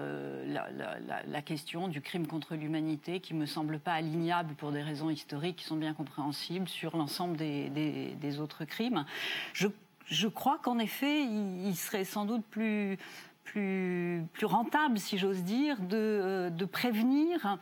[0.47, 5.57] la, question du crime contre l'humanité qui me semble pas alignable pour des raisons historiques
[5.57, 9.05] qui sont bien compréhensibles sur l'ensemble des, autres crimes.
[9.53, 12.97] Je, crois qu'en effet, il, serait sans doute plus,
[13.43, 17.57] plus, plus rentable, si j'ose dire, de, euh, de prévenir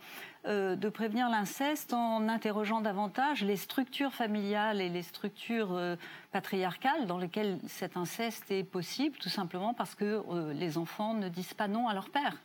[0.46, 5.96] euh, de prévenir l'inceste en interrogeant davantage les structures familiales et les structures euh,
[6.32, 11.54] patriarcales dans lesquelles cet inceste est possible, tout simplement parce que les enfants ne disent
[11.54, 12.36] pas non à leur père.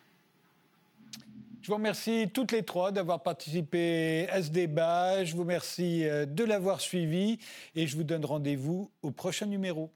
[1.70, 5.24] Je vous remercie toutes les trois d'avoir participé à ce débat.
[5.24, 7.38] Je vous remercie euh, de l'avoir suivi
[7.76, 9.94] et je vous donne rendez-vous au prochain numéro.